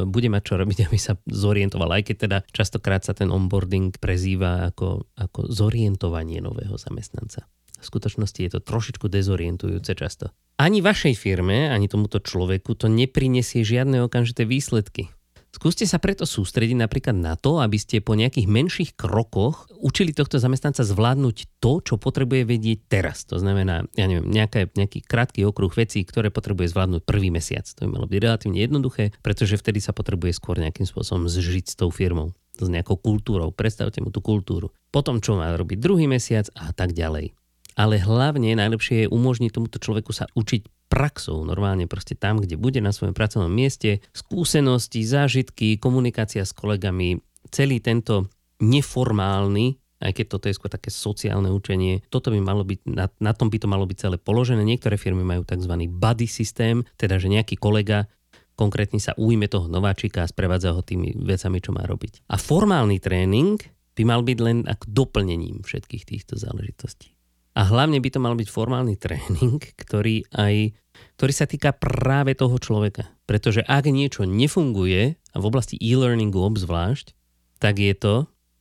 bude 0.06 0.30
mať 0.30 0.42
čo 0.48 0.54
robiť, 0.58 0.78
aby 0.90 0.98
sa 0.98 1.18
zorientoval. 1.26 1.90
Aj 1.94 2.02
keď 2.02 2.16
teda 2.28 2.38
častokrát 2.50 3.02
sa 3.02 3.14
ten 3.14 3.30
onboarding 3.30 3.94
prezýva 3.98 4.70
ako, 4.74 5.06
ako 5.18 5.50
zorientovanie 5.50 6.42
nového 6.42 6.74
zamestnanca. 6.78 7.46
V 7.78 7.84
skutočnosti 7.86 8.40
je 8.42 8.50
to 8.52 8.60
trošičku 8.60 9.06
dezorientujúce 9.06 9.94
často. 9.94 10.34
Ani 10.58 10.82
vašej 10.82 11.14
firme, 11.14 11.70
ani 11.70 11.86
tomuto 11.86 12.18
človeku 12.18 12.74
to 12.74 12.90
neprinesie 12.90 13.62
žiadne 13.62 14.02
okamžité 14.02 14.42
výsledky. 14.42 15.14
Skúste 15.48 15.88
sa 15.88 15.96
preto 15.96 16.28
sústrediť 16.28 16.76
napríklad 16.76 17.16
na 17.16 17.32
to, 17.32 17.64
aby 17.64 17.80
ste 17.80 18.04
po 18.04 18.12
nejakých 18.12 18.44
menších 18.44 18.90
krokoch 19.00 19.64
učili 19.80 20.12
tohto 20.12 20.36
zamestnanca 20.36 20.84
zvládnuť 20.84 21.56
to, 21.56 21.80
čo 21.80 21.94
potrebuje 21.96 22.44
vedieť 22.44 22.78
teraz. 22.86 23.24
To 23.32 23.40
znamená, 23.40 23.88
ja 23.96 24.06
neviem, 24.06 24.28
nejaká, 24.28 24.68
nejaký 24.76 25.00
krátky 25.08 25.48
okruh 25.48 25.72
vecí, 25.72 26.04
ktoré 26.04 26.28
potrebuje 26.28 26.76
zvládnuť 26.76 27.02
prvý 27.02 27.32
mesiac. 27.32 27.64
To 27.80 27.88
by 27.88 27.96
malo 27.96 28.06
byť 28.06 28.18
relatívne 28.20 28.60
jednoduché, 28.60 29.16
pretože 29.24 29.56
vtedy 29.56 29.80
sa 29.80 29.96
potrebuje 29.96 30.36
skôr 30.36 30.60
nejakým 30.60 30.84
spôsobom 30.84 31.32
zžiť 31.32 31.64
s 31.72 31.74
tou 31.80 31.88
firmou 31.88 32.36
s 32.58 32.66
nejakou 32.66 32.98
kultúrou. 32.98 33.54
Predstavte 33.54 34.02
mu 34.02 34.10
tú 34.10 34.18
kultúru. 34.18 34.74
Potom, 34.90 35.22
čo 35.22 35.38
má 35.38 35.54
robiť 35.54 35.78
druhý 35.78 36.10
mesiac 36.10 36.50
a 36.58 36.74
tak 36.74 36.90
ďalej 36.90 37.37
ale 37.78 38.02
hlavne 38.02 38.58
najlepšie 38.58 39.06
je 39.06 39.12
umožniť 39.12 39.54
tomuto 39.54 39.78
človeku 39.78 40.10
sa 40.10 40.26
učiť 40.34 40.90
praxou, 40.90 41.46
normálne 41.46 41.86
proste 41.86 42.18
tam, 42.18 42.42
kde 42.42 42.58
bude 42.58 42.82
na 42.82 42.90
svojom 42.90 43.14
pracovnom 43.14 43.52
mieste, 43.52 44.02
skúsenosti, 44.10 45.06
zážitky, 45.06 45.78
komunikácia 45.78 46.42
s 46.42 46.50
kolegami, 46.50 47.22
celý 47.54 47.78
tento 47.78 48.26
neformálny 48.58 49.78
aj 49.98 50.14
keď 50.14 50.26
toto 50.30 50.46
je 50.46 50.54
skôr 50.54 50.70
také 50.70 50.94
sociálne 50.94 51.50
učenie, 51.50 52.06
toto 52.06 52.30
by 52.30 52.38
malo 52.38 52.62
byť, 52.62 52.86
na, 52.86 53.10
na 53.18 53.32
tom 53.34 53.50
by 53.50 53.58
to 53.58 53.66
malo 53.66 53.82
byť 53.82 53.98
celé 53.98 54.16
položené. 54.16 54.62
Niektoré 54.62 54.94
firmy 54.94 55.26
majú 55.26 55.42
tzv. 55.42 55.74
buddy 55.90 56.30
systém, 56.30 56.86
teda 56.94 57.18
že 57.18 57.26
nejaký 57.26 57.58
kolega 57.58 58.06
konkrétne 58.54 59.02
sa 59.02 59.14
ujme 59.18 59.50
toho 59.50 59.66
nováčika 59.66 60.22
a 60.22 60.30
sprevádza 60.30 60.74
ho 60.74 60.86
tými 60.86 61.18
vecami, 61.18 61.58
čo 61.58 61.74
má 61.74 61.82
robiť. 61.82 62.30
A 62.30 62.38
formálny 62.38 63.02
tréning 63.02 63.58
by 63.98 64.02
mal 64.06 64.22
byť 64.22 64.38
len 64.38 64.58
ako 64.66 64.86
doplnením 64.86 65.66
všetkých 65.66 66.06
týchto 66.06 66.38
záležitostí. 66.38 67.17
A 67.56 67.62
hlavne 67.66 67.98
by 68.02 68.08
to 68.12 68.20
mal 68.20 68.34
byť 68.36 68.48
formálny 68.50 68.94
tréning, 69.00 69.62
ktorý, 69.82 70.26
aj, 70.34 70.74
ktorý 71.16 71.32
sa 71.32 71.46
týka 71.48 71.72
práve 71.74 72.36
toho 72.36 72.56
človeka. 72.60 73.08
Pretože 73.24 73.64
ak 73.64 73.88
niečo 73.88 74.28
nefunguje, 74.28 75.16
a 75.34 75.36
v 75.36 75.44
oblasti 75.48 75.78
e-learningu 75.78 76.40
obzvlášť, 76.40 77.14
tak 77.62 77.78
je 77.78 77.94
to 77.94 78.14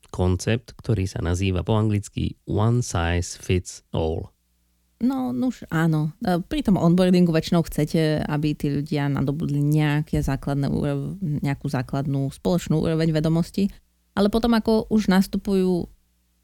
koncept, 0.10 0.74
ktorý 0.80 1.06
sa 1.06 1.20
nazýva 1.20 1.62
po 1.62 1.76
anglicky 1.76 2.40
one 2.48 2.82
size 2.82 3.36
fits 3.38 3.84
all. 3.92 4.32
No, 4.98 5.30
už 5.30 5.70
áno. 5.70 6.18
E, 6.26 6.42
pri 6.42 6.66
tom 6.66 6.82
onboardingu 6.82 7.30
väčšinou 7.30 7.62
chcete, 7.70 8.26
aby 8.26 8.58
tí 8.58 8.74
ľudia 8.74 9.06
nadobudli 9.14 9.62
nejaké 9.62 10.26
základné 10.26 10.74
nejakú 11.22 11.70
základnú 11.70 12.34
spoločnú 12.34 12.82
úroveň 12.82 13.14
vedomosti, 13.14 13.70
ale 14.18 14.34
potom 14.34 14.58
ako 14.58 14.90
už 14.90 15.14
nastupujú 15.14 15.86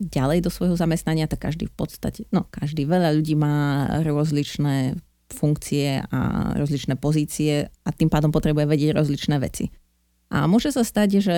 ďalej 0.04 0.44
do 0.44 0.52
svojho 0.52 0.76
zamestnania, 0.76 1.30
tak 1.32 1.48
každý 1.50 1.72
v 1.72 1.76
podstate, 1.76 2.28
no 2.30 2.46
každý, 2.52 2.84
veľa 2.84 3.16
ľudí 3.16 3.36
má 3.40 3.88
rozličné 4.04 5.00
funkcie 5.34 6.06
a 6.14 6.54
rozličné 6.54 7.00
pozície 7.00 7.68
a 7.68 7.90
tým 7.90 8.08
pádom 8.08 8.30
potrebuje 8.30 8.70
vedieť 8.70 8.92
rozličné 8.94 9.42
veci. 9.42 9.74
A 10.30 10.46
môže 10.46 10.70
sa 10.70 10.86
stať, 10.86 11.10
že 11.22 11.36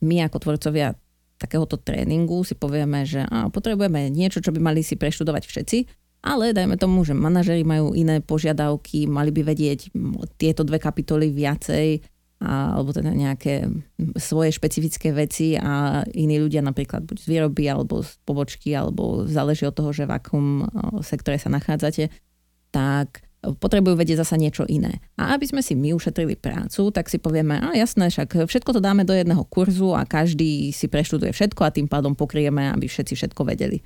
my 0.00 0.24
ako 0.28 0.38
tvorcovia 0.48 0.96
takéhoto 1.36 1.80
tréningu 1.80 2.46
si 2.46 2.54
povieme, 2.54 3.02
že 3.02 3.26
á, 3.26 3.50
potrebujeme 3.50 4.08
niečo, 4.08 4.38
čo 4.38 4.54
by 4.54 4.60
mali 4.62 4.80
si 4.86 4.94
preštudovať 4.94 5.42
všetci, 5.48 5.78
ale 6.22 6.54
dajme 6.54 6.78
tomu, 6.78 7.02
že 7.02 7.18
manažeri 7.18 7.66
majú 7.66 7.98
iné 7.98 8.22
požiadavky, 8.22 9.10
mali 9.10 9.34
by 9.34 9.42
vedieť 9.42 9.90
tieto 10.38 10.62
dve 10.62 10.78
kapitoly 10.78 11.34
viacej, 11.34 11.98
a, 12.42 12.74
alebo 12.74 12.90
teda 12.90 13.14
nejaké 13.14 13.70
svoje 14.18 14.50
špecifické 14.50 15.14
veci 15.14 15.54
a 15.54 16.02
iní 16.10 16.42
ľudia 16.42 16.58
napríklad 16.58 17.06
buď 17.06 17.16
z 17.22 17.26
výroby 17.30 17.64
alebo 17.70 18.02
z 18.02 18.18
pobočky 18.26 18.74
alebo 18.74 19.24
záleží 19.30 19.62
od 19.62 19.78
toho, 19.78 19.94
že 19.94 20.10
v 20.10 20.12
akom 20.18 20.46
sektore 21.06 21.38
sa 21.38 21.54
nachádzate, 21.54 22.10
tak 22.74 23.22
potrebujú 23.42 23.98
vedieť 23.98 24.22
zasa 24.22 24.38
niečo 24.38 24.62
iné. 24.70 25.02
A 25.18 25.34
aby 25.34 25.50
sme 25.50 25.62
si 25.62 25.74
my 25.74 25.94
ušetrili 25.94 26.38
prácu, 26.38 26.94
tak 26.94 27.10
si 27.10 27.18
povieme, 27.18 27.58
a 27.58 27.74
jasné, 27.74 28.06
však 28.10 28.46
všetko 28.46 28.78
to 28.78 28.80
dáme 28.82 29.02
do 29.02 29.14
jedného 29.14 29.42
kurzu 29.50 29.98
a 29.98 30.06
každý 30.06 30.70
si 30.70 30.86
preštuduje 30.86 31.34
všetko 31.34 31.62
a 31.66 31.74
tým 31.74 31.90
pádom 31.90 32.14
pokrieme, 32.14 32.70
aby 32.70 32.86
všetci 32.86 33.18
všetko 33.18 33.42
vedeli. 33.42 33.82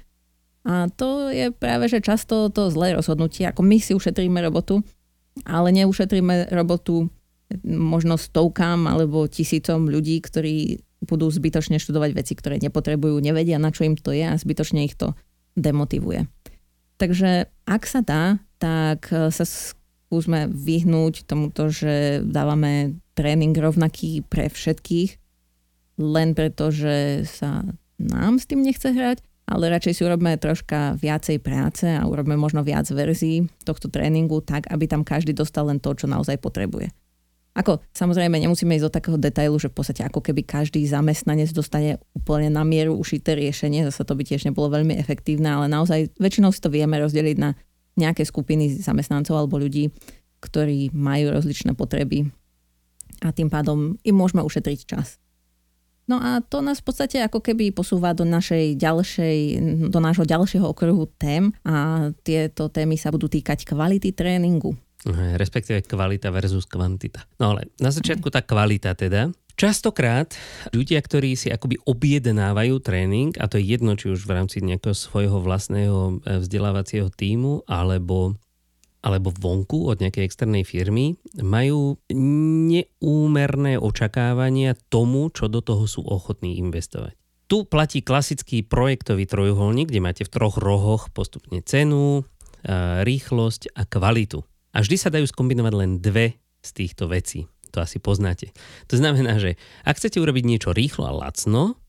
A 0.66 0.92
to 0.92 1.32
je 1.32 1.54
práve, 1.54 1.88
že 1.88 2.04
často 2.04 2.52
to 2.52 2.68
zlé 2.68 2.92
rozhodnutie, 2.92 3.48
ako 3.48 3.64
my 3.64 3.80
si 3.80 3.96
ušetríme 3.96 4.36
robotu, 4.44 4.84
ale 5.48 5.72
neušetríme 5.72 6.52
robotu 6.52 7.08
možno 7.62 8.18
stovkám 8.18 8.90
alebo 8.90 9.30
tisícom 9.30 9.86
ľudí, 9.86 10.18
ktorí 10.18 10.82
budú 11.04 11.30
zbytočne 11.30 11.78
študovať 11.78 12.10
veci, 12.16 12.32
ktoré 12.34 12.58
nepotrebujú, 12.58 13.20
nevedia, 13.22 13.60
na 13.60 13.70
čo 13.70 13.86
im 13.86 13.94
to 13.94 14.10
je 14.10 14.26
a 14.26 14.34
zbytočne 14.34 14.82
ich 14.82 14.98
to 14.98 15.14
demotivuje. 15.54 16.26
Takže 16.96 17.46
ak 17.68 17.82
sa 17.84 18.00
dá, 18.00 18.40
tak 18.56 19.12
sa 19.12 19.44
skúsme 19.44 20.48
vyhnúť 20.48 21.28
tomuto, 21.28 21.68
že 21.68 22.24
dávame 22.24 22.96
tréning 23.12 23.52
rovnaký 23.52 24.24
pre 24.24 24.48
všetkých, 24.48 25.20
len 26.00 26.32
preto, 26.32 26.72
že 26.72 27.28
sa 27.28 27.64
nám 27.96 28.40
s 28.40 28.48
tým 28.48 28.64
nechce 28.64 28.92
hrať, 28.92 29.20
ale 29.46 29.70
radšej 29.70 29.94
si 29.94 30.02
urobíme 30.02 30.36
troška 30.42 30.98
viacej 30.98 31.38
práce 31.38 31.86
a 31.86 32.02
urobíme 32.02 32.34
možno 32.34 32.66
viac 32.66 32.88
verzií 32.90 33.46
tohto 33.62 33.86
tréningu, 33.86 34.42
tak 34.42 34.66
aby 34.72 34.90
tam 34.90 35.06
každý 35.06 35.36
dostal 35.36 35.70
len 35.70 35.78
to, 35.78 35.94
čo 35.94 36.10
naozaj 36.10 36.40
potrebuje. 36.42 36.90
Ako 37.56 37.80
samozrejme 37.96 38.36
nemusíme 38.36 38.76
ísť 38.76 38.84
do 38.84 38.92
takého 38.92 39.16
detailu, 39.16 39.56
že 39.56 39.72
v 39.72 39.80
podstate 39.80 40.04
ako 40.04 40.20
keby 40.20 40.44
každý 40.44 40.84
zamestnanec 40.84 41.48
dostane 41.56 41.96
úplne 42.12 42.52
na 42.52 42.68
mieru 42.68 42.92
ušité 42.92 43.32
riešenie, 43.32 43.88
zase 43.88 44.04
to 44.04 44.12
by 44.12 44.28
tiež 44.28 44.44
nebolo 44.44 44.68
veľmi 44.68 44.92
efektívne, 45.00 45.48
ale 45.48 45.72
naozaj 45.72 46.12
väčšinou 46.20 46.52
si 46.52 46.60
to 46.60 46.68
vieme 46.68 47.00
rozdeliť 47.00 47.36
na 47.40 47.56
nejaké 47.96 48.28
skupiny 48.28 48.76
zamestnancov 48.76 49.40
alebo 49.40 49.56
ľudí, 49.56 49.88
ktorí 50.44 50.92
majú 50.92 51.32
rozličné 51.32 51.72
potreby 51.72 52.28
a 53.24 53.32
tým 53.32 53.48
pádom 53.48 53.96
im 54.04 54.16
môžeme 54.16 54.44
ušetriť 54.44 54.80
čas. 54.84 55.16
No 56.06 56.22
a 56.22 56.38
to 56.38 56.62
nás 56.62 56.78
v 56.78 56.86
podstate 56.92 57.18
ako 57.18 57.42
keby 57.42 57.74
posúva 57.74 58.14
do 58.14 58.22
našej 58.22 58.78
ďalšej, 58.78 59.38
do 59.90 59.98
nášho 59.98 60.22
ďalšieho 60.22 60.68
okruhu 60.70 61.10
tém 61.18 61.50
a 61.66 62.08
tieto 62.22 62.70
témy 62.70 62.94
sa 62.94 63.10
budú 63.10 63.26
týkať 63.26 63.66
kvality 63.66 64.14
tréningu 64.14 64.76
respektíve 65.12 65.86
kvalita 65.86 66.34
versus 66.34 66.66
kvantita. 66.66 67.22
No 67.38 67.54
ale 67.54 67.70
na 67.78 67.94
začiatku 67.94 68.26
tá 68.28 68.42
kvalita 68.42 68.98
teda. 68.98 69.30
Častokrát 69.56 70.36
ľudia, 70.76 71.00
ktorí 71.00 71.32
si 71.32 71.48
akoby 71.48 71.80
objednávajú 71.88 72.76
tréning, 72.84 73.32
a 73.40 73.48
to 73.48 73.56
je 73.56 73.72
jedno, 73.72 73.96
či 73.96 74.12
už 74.12 74.28
v 74.28 74.36
rámci 74.36 74.60
nejakého 74.60 74.92
svojho 74.92 75.40
vlastného 75.40 76.20
e, 76.20 76.44
vzdelávacieho 76.44 77.08
týmu, 77.08 77.64
alebo 77.64 78.36
alebo 79.06 79.30
vonku 79.30 79.86
od 79.86 80.02
nejakej 80.02 80.26
externej 80.26 80.66
firmy, 80.66 81.14
majú 81.38 81.94
neúmerné 82.10 83.78
očakávania 83.78 84.74
tomu, 84.90 85.30
čo 85.30 85.46
do 85.46 85.62
toho 85.62 85.86
sú 85.86 86.02
ochotní 86.02 86.58
investovať. 86.58 87.14
Tu 87.46 87.62
platí 87.70 88.02
klasický 88.02 88.66
projektový 88.66 89.30
trojuholník, 89.30 89.94
kde 89.94 90.02
máte 90.02 90.22
v 90.26 90.32
troch 90.34 90.58
rohoch 90.58 91.06
postupne 91.14 91.62
cenu, 91.62 92.26
e, 92.66 93.02
rýchlosť 93.06 93.78
a 93.78 93.86
kvalitu. 93.86 94.42
A 94.76 94.84
vždy 94.84 94.96
sa 95.00 95.08
dajú 95.08 95.24
skombinovať 95.24 95.72
len 95.72 95.90
dve 96.04 96.36
z 96.60 96.70
týchto 96.76 97.08
vecí. 97.08 97.48
To 97.72 97.80
asi 97.80 97.96
poznáte. 97.96 98.52
To 98.92 99.00
znamená, 99.00 99.40
že 99.40 99.56
ak 99.88 99.96
chcete 99.96 100.20
urobiť 100.20 100.44
niečo 100.44 100.76
rýchlo 100.76 101.08
a 101.08 101.16
lacno, 101.16 101.80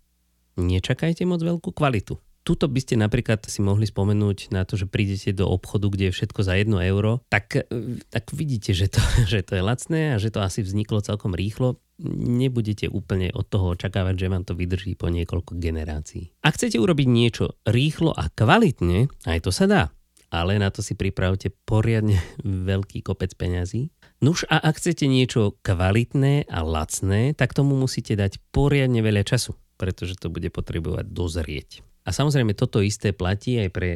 nečakajte 0.55 1.27
moc 1.27 1.43
veľkú 1.43 1.75
kvalitu. 1.75 2.15
Tuto 2.47 2.71
by 2.71 2.79
ste 2.79 2.95
napríklad 2.95 3.43
si 3.43 3.59
mohli 3.59 3.83
spomenúť 3.83 4.55
na 4.55 4.63
to, 4.63 4.79
že 4.79 4.87
prídete 4.87 5.35
do 5.35 5.51
obchodu, 5.51 5.91
kde 5.91 6.07
je 6.07 6.15
všetko 6.15 6.47
za 6.47 6.55
1 6.55 6.71
euro, 6.87 7.19
tak, 7.27 7.67
tak 8.07 8.23
vidíte, 8.31 8.71
že 8.71 8.87
to, 8.87 9.03
že 9.35 9.43
to 9.43 9.59
je 9.59 9.63
lacné 9.67 10.15
a 10.15 10.21
že 10.21 10.31
to 10.31 10.39
asi 10.39 10.63
vzniklo 10.63 11.03
celkom 11.03 11.35
rýchlo. 11.35 11.83
Nebudete 12.07 12.87
úplne 12.87 13.35
od 13.35 13.51
toho 13.51 13.75
očakávať, 13.75 14.15
že 14.15 14.31
vám 14.31 14.47
to 14.47 14.55
vydrží 14.55 14.95
po 14.95 15.11
niekoľko 15.11 15.59
generácií. 15.59 16.31
Ak 16.39 16.55
chcete 16.55 16.79
urobiť 16.79 17.07
niečo 17.11 17.59
rýchlo 17.67 18.15
a 18.15 18.31
kvalitne, 18.31 19.11
aj 19.27 19.43
to 19.43 19.51
sa 19.51 19.67
dá 19.67 19.83
ale 20.27 20.59
na 20.59 20.67
to 20.73 20.83
si 20.83 20.93
pripravte 20.93 21.53
poriadne 21.65 22.19
veľký 22.69 23.03
kopec 23.03 23.33
peňazí. 23.33 23.91
Nuž 24.17 24.49
a 24.49 24.57
ak 24.57 24.81
chcete 24.81 25.05
niečo 25.05 25.61
kvalitné 25.61 26.49
a 26.49 26.59
lacné, 26.65 27.37
tak 27.37 27.53
tomu 27.53 27.77
musíte 27.77 28.17
dať 28.17 28.41
poriadne 28.49 29.05
veľa 29.05 29.21
času, 29.21 29.53
pretože 29.77 30.17
to 30.17 30.33
bude 30.33 30.49
potrebovať 30.49 31.05
dozrieť. 31.13 31.85
A 32.07 32.15
samozrejme 32.15 32.57
toto 32.57 32.81
isté 32.81 33.13
platí 33.13 33.61
aj 33.61 33.69
pre 33.69 33.89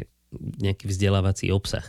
nejaký 0.61 0.85
vzdelávací 0.87 1.49
obsah. 1.49 1.83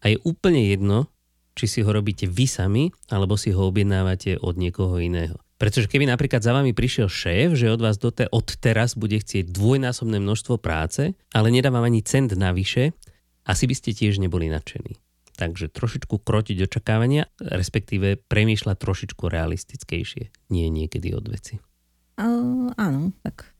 A 0.00 0.12
je 0.12 0.16
úplne 0.24 0.64
jedno, 0.64 1.12
či 1.54 1.70
si 1.70 1.80
ho 1.84 1.90
robíte 1.90 2.26
vy 2.26 2.46
sami, 2.50 2.84
alebo 3.12 3.38
si 3.38 3.54
ho 3.54 3.70
objednávate 3.70 4.40
od 4.42 4.58
niekoho 4.58 4.98
iného. 4.98 5.38
Pretože 5.54 5.86
keby 5.86 6.10
napríklad 6.10 6.42
za 6.42 6.50
vami 6.50 6.74
prišiel 6.74 7.06
šéf, 7.06 7.54
že 7.54 7.70
od 7.70 7.78
vás 7.78 7.96
dote, 7.96 8.26
od 8.26 8.58
teraz 8.58 8.98
bude 8.98 9.22
chcieť 9.22 9.54
dvojnásobné 9.54 10.18
množstvo 10.18 10.58
práce, 10.58 11.14
ale 11.30 11.48
nedá 11.54 11.70
vám 11.70 11.86
ani 11.86 12.02
cent 12.02 12.34
navyše, 12.34 12.90
asi 13.44 13.64
by 13.68 13.74
ste 13.76 13.92
tiež 13.92 14.20
neboli 14.20 14.48
nadšení. 14.48 14.96
Takže 15.34 15.66
trošičku 15.66 16.22
krotiť 16.22 16.62
očakávania, 16.70 17.26
respektíve 17.42 18.22
premýšľať 18.30 18.76
trošičku 18.78 19.26
realistickejšie, 19.26 20.30
nie 20.54 20.66
niekedy 20.70 21.10
od 21.10 21.26
veci. 21.26 21.58
Uh, 22.14 22.70
áno, 22.78 23.10
tak 23.26 23.50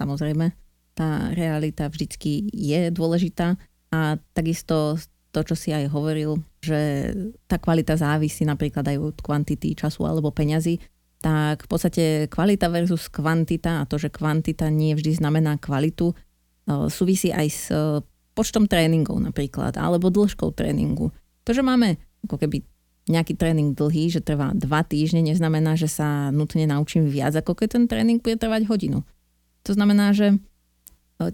samozrejme, 0.00 0.56
tá 0.96 1.28
realita 1.36 1.92
vždycky 1.92 2.48
je 2.48 2.88
dôležitá 2.88 3.60
a 3.92 4.16
takisto 4.32 4.96
to, 5.32 5.40
čo 5.44 5.52
si 5.56 5.68
aj 5.72 5.92
hovoril, 5.92 6.40
že 6.64 7.12
tá 7.48 7.60
kvalita 7.60 7.96
závisí 7.96 8.44
napríklad 8.48 8.84
aj 8.84 8.98
od 9.00 9.16
kvantity 9.20 9.76
času 9.76 10.08
alebo 10.08 10.32
peňazí, 10.32 10.80
tak 11.20 11.64
v 11.64 11.68
podstate 11.68 12.04
kvalita 12.32 12.72
versus 12.72 13.08
kvantita 13.12 13.84
a 13.84 13.88
to, 13.88 14.00
že 14.00 14.12
kvantita 14.12 14.68
nie 14.72 14.96
vždy 14.96 15.16
znamená 15.16 15.60
kvalitu, 15.60 16.12
súvisí 16.88 17.32
aj 17.32 17.46
s 17.48 17.64
počtom 18.32 18.64
tréningov 18.68 19.20
napríklad, 19.20 19.76
alebo 19.76 20.08
dĺžkou 20.08 20.52
tréningu. 20.56 21.12
To, 21.44 21.50
že 21.52 21.60
máme 21.60 22.00
ako 22.24 22.38
keby 22.38 22.64
nejaký 23.10 23.34
tréning 23.34 23.74
dlhý, 23.74 24.14
že 24.14 24.22
trvá 24.22 24.54
dva 24.54 24.86
týždne, 24.86 25.26
neznamená, 25.26 25.74
že 25.74 25.90
sa 25.90 26.30
nutne 26.30 26.70
naučím 26.70 27.10
viac, 27.10 27.34
ako 27.34 27.58
keď 27.58 27.68
ten 27.78 27.84
tréning 27.90 28.22
bude 28.22 28.38
trvať 28.38 28.70
hodinu. 28.70 29.02
To 29.66 29.74
znamená, 29.74 30.14
že 30.14 30.30
e, 30.30 30.36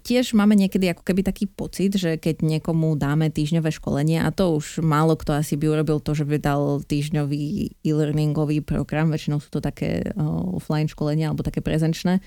tiež 0.01 0.33
máme 0.33 0.57
niekedy 0.57 0.89
ako 0.89 1.05
keby 1.05 1.21
taký 1.21 1.45
pocit, 1.45 1.93
že 2.01 2.17
keď 2.17 2.41
niekomu 2.41 2.97
dáme 2.97 3.29
týždňové 3.29 3.69
školenie, 3.69 4.25
a 4.25 4.33
to 4.33 4.57
už 4.57 4.81
málo 4.81 5.13
kto 5.21 5.37
asi 5.37 5.61
by 5.61 5.69
urobil 5.69 6.01
to, 6.01 6.17
že 6.17 6.25
by 6.25 6.41
dal 6.41 6.81
týždňový 6.81 7.45
e-learningový 7.85 8.65
program, 8.65 9.13
väčšinou 9.13 9.37
sú 9.45 9.53
to 9.53 9.61
také 9.61 10.09
e, 10.09 10.17
offline 10.57 10.89
školenia 10.89 11.29
alebo 11.29 11.45
také 11.45 11.61
prezenčné, 11.61 12.25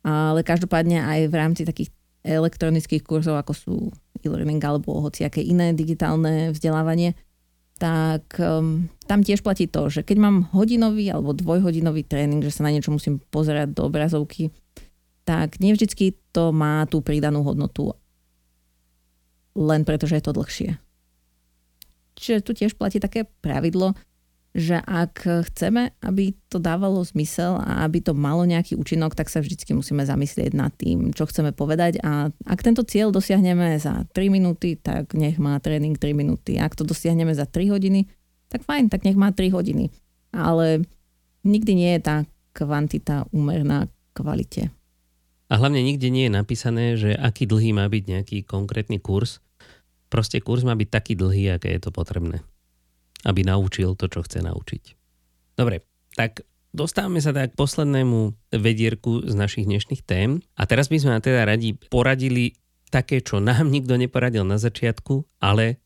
ale 0.00 0.40
každopádne 0.40 1.04
aj 1.04 1.20
v 1.28 1.34
rámci 1.36 1.62
takých 1.68 1.92
elektronických 2.24 3.04
kurzov, 3.04 3.40
ako 3.40 3.52
sú 3.56 3.74
e-learning 4.20 4.60
alebo 4.60 5.00
hociaké 5.00 5.40
iné 5.40 5.72
digitálne 5.72 6.52
vzdelávanie, 6.52 7.16
tak 7.80 8.36
um, 8.36 8.92
tam 9.08 9.24
tiež 9.24 9.40
platí 9.40 9.64
to, 9.64 9.88
že 9.88 10.04
keď 10.04 10.16
mám 10.20 10.36
hodinový 10.52 11.08
alebo 11.08 11.32
dvojhodinový 11.32 12.04
tréning, 12.04 12.44
že 12.44 12.52
sa 12.52 12.68
na 12.68 12.76
niečo 12.76 12.92
musím 12.92 13.24
pozerať 13.32 13.72
do 13.72 13.88
obrazovky, 13.88 14.52
tak 15.24 15.56
nevždycky 15.64 16.20
to 16.36 16.52
má 16.52 16.84
tú 16.84 17.00
pridanú 17.00 17.40
hodnotu 17.40 17.96
len 19.56 19.82
preto, 19.88 20.06
že 20.06 20.20
je 20.20 20.24
to 20.24 20.36
dlhšie. 20.36 20.70
Čiže 22.20 22.44
tu 22.44 22.52
tiež 22.52 22.76
platí 22.76 23.00
také 23.00 23.24
pravidlo, 23.40 23.96
že 24.50 24.82
ak 24.82 25.46
chceme, 25.46 25.94
aby 26.02 26.34
to 26.50 26.58
dávalo 26.58 27.06
zmysel 27.06 27.62
a 27.62 27.86
aby 27.86 28.02
to 28.02 28.18
malo 28.18 28.42
nejaký 28.42 28.74
účinok, 28.74 29.14
tak 29.14 29.30
sa 29.30 29.38
vždycky 29.38 29.70
musíme 29.78 30.02
zamyslieť 30.02 30.50
nad 30.58 30.74
tým, 30.74 31.14
čo 31.14 31.30
chceme 31.30 31.54
povedať 31.54 32.02
a 32.02 32.34
ak 32.34 32.60
tento 32.66 32.82
cieľ 32.82 33.14
dosiahneme 33.14 33.78
za 33.78 34.02
3 34.10 34.26
minúty, 34.26 34.74
tak 34.74 35.14
nech 35.14 35.38
má 35.38 35.54
tréning 35.62 35.94
3 35.94 36.18
minúty. 36.18 36.58
Ak 36.58 36.74
to 36.74 36.82
dosiahneme 36.82 37.30
za 37.30 37.46
3 37.46 37.70
hodiny, 37.70 38.10
tak 38.50 38.66
fajn, 38.66 38.90
tak 38.90 39.06
nech 39.06 39.14
má 39.14 39.30
3 39.30 39.54
hodiny. 39.54 39.94
Ale 40.34 40.82
nikdy 41.46 41.72
nie 41.78 41.90
je 41.98 42.00
tá 42.02 42.16
kvantita 42.50 43.30
úmerná 43.30 43.86
kvalite. 44.18 44.74
A 45.46 45.58
hlavne 45.58 45.82
nikde 45.82 46.10
nie 46.10 46.26
je 46.26 46.34
napísané, 46.34 46.84
že 46.98 47.14
aký 47.14 47.46
dlhý 47.46 47.70
má 47.70 47.86
byť 47.86 48.02
nejaký 48.02 48.36
konkrétny 48.42 48.98
kurz. 48.98 49.38
Proste 50.10 50.42
kurz 50.42 50.66
má 50.66 50.74
byť 50.74 50.88
taký 50.90 51.14
dlhý, 51.14 51.54
aké 51.54 51.70
je 51.70 51.86
to 51.86 51.94
potrebné 51.94 52.42
aby 53.26 53.44
naučil 53.44 53.96
to, 53.96 54.08
čo 54.08 54.24
chce 54.24 54.40
naučiť. 54.40 54.82
Dobre, 55.56 55.84
tak 56.16 56.44
dostávame 56.72 57.20
sa 57.20 57.34
tak 57.34 57.54
k 57.54 57.60
poslednému 57.60 58.52
vedierku 58.54 59.26
z 59.26 59.34
našich 59.34 59.66
dnešných 59.66 60.02
tém 60.06 60.40
a 60.56 60.62
teraz 60.64 60.88
by 60.88 60.98
sme 60.98 61.20
teda 61.20 61.44
radi 61.44 61.76
poradili 61.76 62.56
také, 62.90 63.22
čo 63.22 63.38
nám 63.38 63.70
nikto 63.74 63.94
neporadil 63.96 64.42
na 64.46 64.56
začiatku, 64.56 65.40
ale 65.42 65.78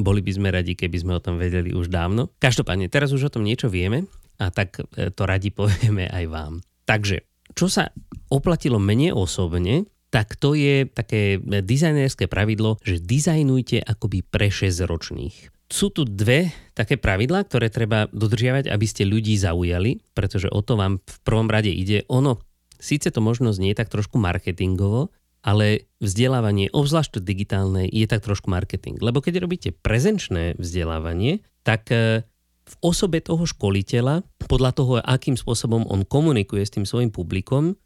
boli 0.00 0.24
by 0.24 0.32
sme 0.32 0.48
radi, 0.48 0.74
keby 0.74 0.96
sme 0.96 1.12
o 1.16 1.24
tom 1.24 1.36
vedeli 1.36 1.76
už 1.76 1.92
dávno. 1.92 2.32
Každopádne, 2.40 2.88
teraz 2.88 3.12
už 3.12 3.28
o 3.28 3.32
tom 3.32 3.44
niečo 3.44 3.68
vieme 3.68 4.08
a 4.40 4.48
tak 4.48 4.80
e, 4.96 5.12
to 5.12 5.22
radi 5.28 5.52
povieme 5.58 6.08
aj 6.08 6.24
vám. 6.26 6.52
Takže, 6.88 7.22
čo 7.52 7.68
sa 7.68 7.92
oplatilo 8.32 8.80
mene 8.80 9.12
osobne, 9.12 9.86
tak 10.10 10.34
to 10.34 10.58
je 10.58 10.90
také 10.90 11.38
dizajnerské 11.38 12.26
pravidlo, 12.26 12.82
že 12.82 12.98
dizajnujte 12.98 13.78
akoby 13.78 14.26
pre 14.26 14.50
6 14.50 14.82
ročných. 14.82 15.36
Sú 15.70 15.94
tu 15.94 16.02
dve 16.02 16.50
také 16.74 16.98
pravidlá, 16.98 17.46
ktoré 17.46 17.70
treba 17.70 18.10
dodržiavať, 18.10 18.66
aby 18.66 18.86
ste 18.90 19.06
ľudí 19.06 19.38
zaujali, 19.38 20.02
pretože 20.18 20.50
o 20.50 20.60
to 20.66 20.74
vám 20.74 20.98
v 20.98 21.18
prvom 21.22 21.46
rade 21.46 21.70
ide. 21.70 22.02
Ono, 22.10 22.42
síce 22.82 23.14
to 23.14 23.22
možno 23.22 23.54
znie 23.54 23.78
tak 23.78 23.86
trošku 23.86 24.18
marketingovo, 24.18 25.14
ale 25.40 25.88
vzdelávanie, 26.02 26.68
obzvlášť 26.74 27.22
digitálne, 27.22 27.88
je 27.88 28.04
tak 28.04 28.24
trošku 28.24 28.52
marketing. 28.52 29.00
Lebo 29.00 29.24
keď 29.24 29.40
robíte 29.40 29.70
prezenčné 29.72 30.58
vzdelávanie, 30.60 31.40
tak 31.64 31.88
e, 31.94 32.26
v 32.66 32.74
osobe 32.84 33.24
toho 33.24 33.48
školiteľa, 33.48 34.26
podľa 34.44 34.70
toho, 34.76 34.92
akým 35.00 35.40
spôsobom 35.40 35.88
on 35.88 36.04
komunikuje 36.04 36.66
s 36.66 36.74
tým 36.76 36.84
svojim 36.84 37.08
publikom, 37.08 37.78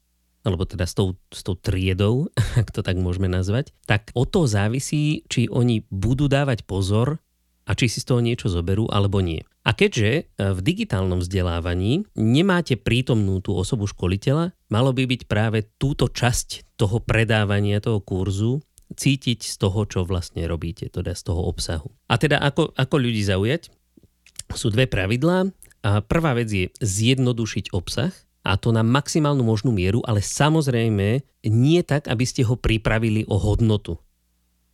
alebo 0.44 0.68
teda 0.68 0.84
s 0.84 0.98
tou, 0.98 1.16
s 1.30 1.40
tou 1.46 1.54
triedou, 1.54 2.28
ak 2.60 2.74
to 2.74 2.82
tak 2.82 2.98
môžeme 2.98 3.30
nazvať, 3.30 3.70
tak 3.86 4.10
o 4.18 4.26
to 4.26 4.50
závisí, 4.50 5.22
či 5.30 5.46
oni 5.46 5.86
budú 5.88 6.26
dávať 6.26 6.66
pozor 6.66 7.22
a 7.64 7.72
či 7.72 7.88
si 7.88 7.98
z 8.00 8.08
toho 8.12 8.20
niečo 8.20 8.52
zoberú 8.52 8.88
alebo 8.92 9.24
nie. 9.24 9.42
A 9.64 9.72
keďže 9.72 10.10
e, 10.12 10.22
v 10.52 10.60
digitálnom 10.60 11.24
vzdelávaní 11.24 12.04
nemáte 12.12 12.76
prítomnú 12.76 13.40
tú 13.40 13.56
osobu 13.56 13.88
školiteľa, 13.88 14.52
malo 14.68 14.92
by 14.92 15.08
byť 15.08 15.22
práve 15.24 15.64
túto 15.80 16.12
časť 16.12 16.76
toho 16.76 17.00
predávania 17.00 17.80
toho 17.80 18.04
kurzu 18.04 18.60
cítiť 18.92 19.40
z 19.40 19.54
toho, 19.56 19.88
čo 19.88 20.04
vlastne 20.04 20.44
robíte, 20.44 20.92
teda 20.92 21.16
z 21.16 21.22
toho 21.24 21.48
obsahu. 21.48 21.88
A 22.12 22.20
teda 22.20 22.38
ako, 22.44 22.76
ako 22.76 22.96
ľudí 23.00 23.24
zaujať? 23.24 23.72
Sú 24.52 24.68
dve 24.68 24.84
pravidlá. 24.84 25.48
A 25.84 26.00
prvá 26.00 26.32
vec 26.32 26.48
je 26.48 26.72
zjednodušiť 26.80 27.76
obsah, 27.76 28.12
a 28.44 28.60
to 28.60 28.76
na 28.76 28.84
maximálnu 28.84 29.40
možnú 29.40 29.72
mieru, 29.72 30.04
ale 30.04 30.20
samozrejme 30.20 31.24
nie 31.48 31.80
tak, 31.80 32.12
aby 32.12 32.28
ste 32.28 32.44
ho 32.44 32.60
pripravili 32.60 33.24
o 33.24 33.40
hodnotu. 33.40 33.96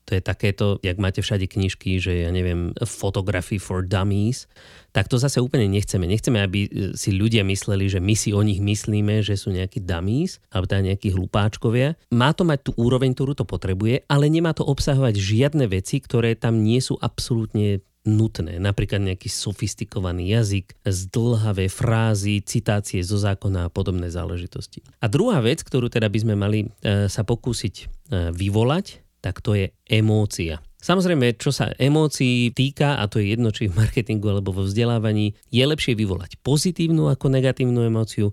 To 0.09 0.19
je 0.19 0.23
takéto, 0.25 0.81
jak 0.83 0.99
máte 0.99 1.23
všade 1.23 1.47
knižky, 1.47 2.03
že 2.03 2.27
ja 2.27 2.31
neviem, 2.35 2.75
photography 2.83 3.63
for 3.63 3.87
dummies, 3.87 4.51
tak 4.91 5.07
to 5.07 5.23
zase 5.23 5.39
úplne 5.39 5.71
nechceme. 5.71 6.03
Nechceme, 6.03 6.43
aby 6.43 6.67
si 6.99 7.15
ľudia 7.15 7.47
mysleli, 7.47 7.87
že 7.87 8.03
my 8.03 8.15
si 8.19 8.35
o 8.35 8.43
nich 8.43 8.59
myslíme, 8.59 9.23
že 9.23 9.39
sú 9.39 9.55
nejakí 9.55 9.87
dummies, 9.87 10.43
alebo 10.51 10.67
teda 10.67 10.83
nejakí 10.91 11.15
hlupáčkovia. 11.15 11.95
Má 12.11 12.35
to 12.35 12.43
mať 12.43 12.71
tú 12.71 12.73
úroveň, 12.75 13.15
ktorú 13.15 13.39
to 13.39 13.47
potrebuje, 13.47 14.03
ale 14.11 14.27
nemá 14.27 14.51
to 14.51 14.67
obsahovať 14.67 15.15
žiadne 15.15 15.71
veci, 15.71 16.03
ktoré 16.03 16.35
tam 16.35 16.67
nie 16.67 16.83
sú 16.83 16.99
absolútne 16.99 17.87
nutné. 18.03 18.57
Napríklad 18.57 19.05
nejaký 19.05 19.29
sofistikovaný 19.29 20.33
jazyk, 20.33 20.73
zdlhavé 20.89 21.69
frázy, 21.69 22.41
citácie 22.41 23.05
zo 23.05 23.21
zákona 23.21 23.69
a 23.69 23.73
podobné 23.73 24.09
záležitosti. 24.09 24.81
A 25.05 25.07
druhá 25.07 25.45
vec, 25.45 25.61
ktorú 25.61 25.93
teda 25.93 26.09
by 26.09 26.19
sme 26.19 26.35
mali 26.35 26.59
e, 26.65 27.07
sa 27.13 27.23
pokúsiť 27.23 27.75
e, 27.77 27.85
vyvolať, 28.33 29.05
tak 29.21 29.45
to 29.45 29.57
je 29.57 29.73
emócia. 29.89 30.61
Samozrejme, 30.81 31.37
čo 31.37 31.53
sa 31.53 31.77
emócií 31.77 32.57
týka, 32.57 32.97
a 32.97 33.05
to 33.05 33.21
je 33.21 33.37
jedno, 33.37 33.53
či 33.53 33.69
v 33.69 33.77
marketingu 33.77 34.33
alebo 34.33 34.57
vo 34.57 34.65
vzdelávaní, 34.65 35.37
je 35.53 35.65
lepšie 35.65 35.93
vyvolať 35.93 36.41
pozitívnu 36.41 37.13
ako 37.13 37.29
negatívnu 37.29 37.85
emóciu, 37.85 38.33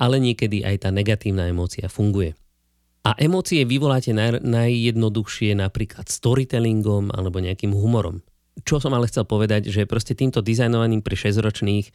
ale 0.00 0.16
niekedy 0.16 0.64
aj 0.64 0.88
tá 0.88 0.90
negatívna 0.90 1.52
emócia 1.52 1.92
funguje. 1.92 2.32
A 3.04 3.12
emócie 3.20 3.66
vyvoláte 3.68 4.16
naj, 4.16 4.40
najjednoduchšie 4.40 5.58
napríklad 5.58 6.08
storytellingom 6.08 7.12
alebo 7.12 7.42
nejakým 7.42 7.74
humorom 7.74 8.24
čo 8.60 8.76
som 8.78 8.92
ale 8.92 9.08
chcel 9.08 9.24
povedať, 9.24 9.72
že 9.72 9.88
proste 9.88 10.12
týmto 10.12 10.44
dizajnovaním 10.44 11.00
pre 11.00 11.16
6-ročných 11.16 11.88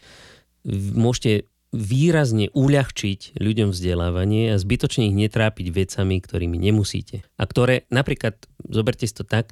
môžete 0.98 1.46
výrazne 1.76 2.48
uľahčiť 2.56 3.38
ľuďom 3.38 3.76
vzdelávanie 3.76 4.56
a 4.56 4.62
zbytočne 4.62 5.12
ich 5.12 5.16
netrápiť 5.16 5.68
vecami, 5.72 6.24
ktorými 6.24 6.58
nemusíte. 6.58 7.28
A 7.36 7.44
ktoré 7.44 7.84
napríklad, 7.92 8.40
zoberte 8.72 9.04
si 9.04 9.14
to 9.14 9.28
tak, 9.28 9.52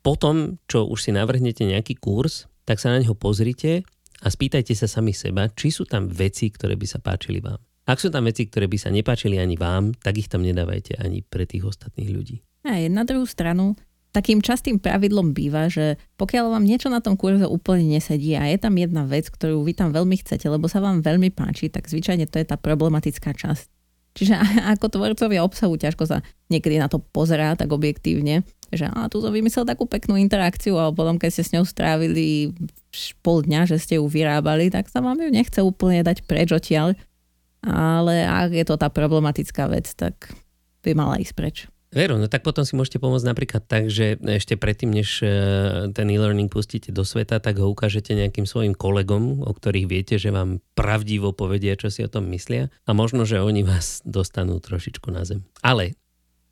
potom, 0.00 0.56
čo 0.70 0.88
už 0.88 1.04
si 1.04 1.10
navrhnete 1.12 1.68
nejaký 1.68 2.00
kurz, 2.00 2.48
tak 2.64 2.80
sa 2.80 2.94
na 2.94 3.04
neho 3.04 3.12
pozrite 3.12 3.84
a 4.24 4.28
spýtajte 4.32 4.72
sa 4.72 4.88
sami 4.88 5.12
seba, 5.12 5.52
či 5.52 5.68
sú 5.68 5.84
tam 5.84 6.08
veci, 6.08 6.48
ktoré 6.48 6.80
by 6.80 6.86
sa 6.88 6.98
páčili 7.02 7.44
vám. 7.44 7.60
Ak 7.88 8.04
sú 8.04 8.12
tam 8.12 8.28
veci, 8.28 8.44
ktoré 8.44 8.68
by 8.68 8.76
sa 8.76 8.92
nepáčili 8.92 9.40
ani 9.40 9.56
vám, 9.56 9.96
tak 9.96 10.20
ich 10.20 10.28
tam 10.28 10.44
nedávajte 10.44 11.00
ani 11.00 11.24
pre 11.24 11.48
tých 11.48 11.64
ostatných 11.64 12.10
ľudí. 12.12 12.36
A 12.68 12.84
na 12.92 13.00
druhú 13.08 13.24
stranu, 13.24 13.80
takým 14.12 14.40
častým 14.40 14.80
pravidlom 14.80 15.36
býva, 15.36 15.68
že 15.68 16.00
pokiaľ 16.16 16.56
vám 16.56 16.64
niečo 16.64 16.88
na 16.88 17.04
tom 17.04 17.14
kurze 17.14 17.44
úplne 17.44 17.84
nesedí 17.86 18.34
a 18.34 18.48
je 18.48 18.58
tam 18.58 18.74
jedna 18.74 19.04
vec, 19.04 19.28
ktorú 19.28 19.60
vy 19.62 19.76
tam 19.76 19.92
veľmi 19.92 20.16
chcete, 20.24 20.48
lebo 20.48 20.66
sa 20.66 20.80
vám 20.80 21.04
veľmi 21.04 21.28
páči, 21.30 21.68
tak 21.68 21.86
zvyčajne 21.86 22.24
to 22.26 22.40
je 22.40 22.46
tá 22.48 22.56
problematická 22.56 23.36
časť. 23.36 23.68
Čiže 24.16 24.34
ako 24.74 24.90
tvorcovia 24.90 25.44
obsahu 25.44 25.76
ťažko 25.78 26.04
sa 26.08 26.18
niekedy 26.48 26.80
na 26.80 26.88
to 26.90 26.98
pozerá 26.98 27.54
tak 27.54 27.70
objektívne, 27.70 28.42
že 28.74 28.88
a 28.88 29.06
tu 29.06 29.20
som 29.20 29.30
vymyslel 29.30 29.68
takú 29.68 29.84
peknú 29.86 30.18
interakciu 30.18 30.76
a 30.80 30.90
potom 30.90 31.20
keď 31.20 31.30
ste 31.30 31.44
s 31.44 31.54
ňou 31.54 31.64
strávili 31.68 32.52
pol 33.22 33.44
dňa, 33.44 33.68
že 33.68 33.76
ste 33.78 33.94
ju 34.00 34.04
vyrábali, 34.08 34.72
tak 34.72 34.90
sa 34.90 35.04
vám 35.04 35.20
ju 35.20 35.28
nechce 35.30 35.60
úplne 35.62 36.02
dať 36.02 36.24
preč 36.26 36.50
odtiaľ. 36.50 36.98
Ale 37.58 38.22
ak 38.22 38.54
je 38.54 38.64
to 38.64 38.78
tá 38.78 38.86
problematická 38.86 39.66
vec, 39.66 39.90
tak 39.98 40.30
by 40.86 40.94
mala 40.94 41.18
ísť 41.18 41.34
preč. 41.34 41.56
Veru, 41.88 42.20
no 42.20 42.28
tak 42.28 42.44
potom 42.44 42.68
si 42.68 42.76
môžete 42.76 43.00
pomôcť 43.00 43.24
napríklad 43.24 43.62
tak, 43.64 43.88
že 43.88 44.20
ešte 44.20 44.60
predtým, 44.60 44.92
než 44.92 45.24
e, 45.24 45.28
ten 45.96 46.06
e-learning 46.12 46.52
pustíte 46.52 46.92
do 46.92 47.00
sveta, 47.00 47.40
tak 47.40 47.56
ho 47.56 47.72
ukážete 47.72 48.12
nejakým 48.12 48.44
svojim 48.44 48.76
kolegom, 48.76 49.40
o 49.40 49.52
ktorých 49.56 49.88
viete, 49.88 50.14
že 50.20 50.28
vám 50.28 50.60
pravdivo 50.76 51.32
povedia, 51.32 51.80
čo 51.80 51.88
si 51.88 52.04
o 52.04 52.12
tom 52.12 52.28
myslia 52.28 52.68
a 52.84 52.90
možno, 52.92 53.24
že 53.24 53.40
oni 53.40 53.64
vás 53.64 54.04
dostanú 54.04 54.60
trošičku 54.60 55.08
na 55.08 55.24
zem. 55.24 55.48
Ale 55.64 55.96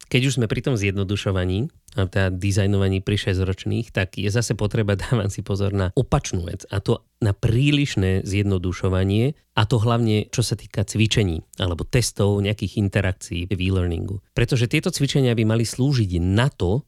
keď 0.06 0.20
už 0.30 0.36
sme 0.38 0.46
pri 0.46 0.60
tom 0.62 0.74
zjednodušovaní, 0.78 1.70
a 1.96 2.04
teda 2.06 2.28
dizajnovaní 2.28 3.00
pri 3.00 3.16
6-ročných, 3.16 3.90
tak 3.90 4.20
je 4.20 4.28
zase 4.28 4.52
potreba 4.52 4.94
dávať 5.02 5.30
si 5.32 5.40
pozor 5.42 5.72
na 5.72 5.90
opačnú 5.96 6.46
vec 6.46 6.68
a 6.68 6.78
to 6.78 7.02
na 7.24 7.32
prílišné 7.32 8.28
zjednodušovanie 8.28 9.32
a 9.56 9.62
to 9.64 9.76
hlavne 9.80 10.28
čo 10.28 10.44
sa 10.44 10.52
týka 10.52 10.84
cvičení 10.84 11.40
alebo 11.56 11.88
testov, 11.88 12.36
nejakých 12.44 12.76
interakcií 12.76 13.48
v 13.48 13.60
e-learningu. 13.60 14.20
Pretože 14.36 14.68
tieto 14.68 14.92
cvičenia 14.92 15.32
by 15.32 15.44
mali 15.48 15.64
slúžiť 15.64 16.20
na 16.20 16.52
to, 16.52 16.84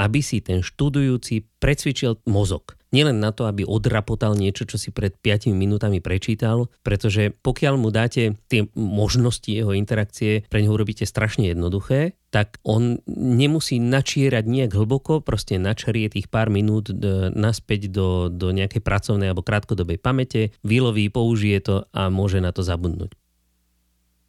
aby 0.00 0.24
si 0.24 0.40
ten 0.40 0.64
študujúci 0.64 1.60
precvičil 1.60 2.24
mozog 2.24 2.80
nielen 2.90 3.22
na 3.22 3.30
to, 3.30 3.46
aby 3.46 3.62
odrapotal 3.62 4.34
niečo, 4.34 4.66
čo 4.66 4.76
si 4.76 4.90
pred 4.90 5.14
5 5.14 5.50
minútami 5.54 6.02
prečítal, 6.02 6.68
pretože 6.82 7.34
pokiaľ 7.42 7.74
mu 7.78 7.88
dáte 7.94 8.38
tie 8.50 8.66
možnosti 8.74 9.46
jeho 9.46 9.74
interakcie, 9.74 10.46
pre 10.50 10.62
neho 10.62 10.74
urobíte 10.74 11.06
strašne 11.06 11.50
jednoduché, 11.50 12.18
tak 12.30 12.62
on 12.62 13.02
nemusí 13.10 13.82
načierať 13.82 14.44
nejak 14.46 14.72
hlboko, 14.74 15.22
proste 15.22 15.58
načerie 15.58 16.10
tých 16.10 16.30
pár 16.30 16.50
minút 16.50 16.90
naspäť 17.34 17.90
do, 17.90 18.30
do 18.30 18.54
nejakej 18.54 18.82
pracovnej 18.82 19.30
alebo 19.30 19.46
krátkodobej 19.46 19.98
pamäte, 19.98 20.54
vyloví, 20.62 21.10
použije 21.10 21.58
to 21.62 21.76
a 21.90 22.10
môže 22.10 22.38
na 22.42 22.54
to 22.54 22.62
zabudnúť. 22.62 23.14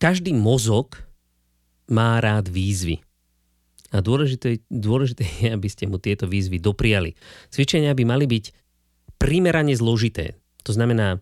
Každý 0.01 0.33
mozog 0.33 0.97
má 1.85 2.17
rád 2.17 2.49
výzvy. 2.49 3.05
A 3.91 3.99
dôležité, 3.99 4.63
dôležité 4.71 5.23
je, 5.43 5.47
aby 5.51 5.67
ste 5.67 5.87
mu 5.87 5.99
tieto 5.99 6.25
výzvy 6.25 6.63
dopriali. 6.63 7.15
Cvičenia 7.51 7.91
by 7.91 8.03
mali 8.07 8.25
byť 8.27 8.45
primerane 9.19 9.75
zložité. 9.75 10.39
To 10.63 10.71
znamená, 10.71 11.19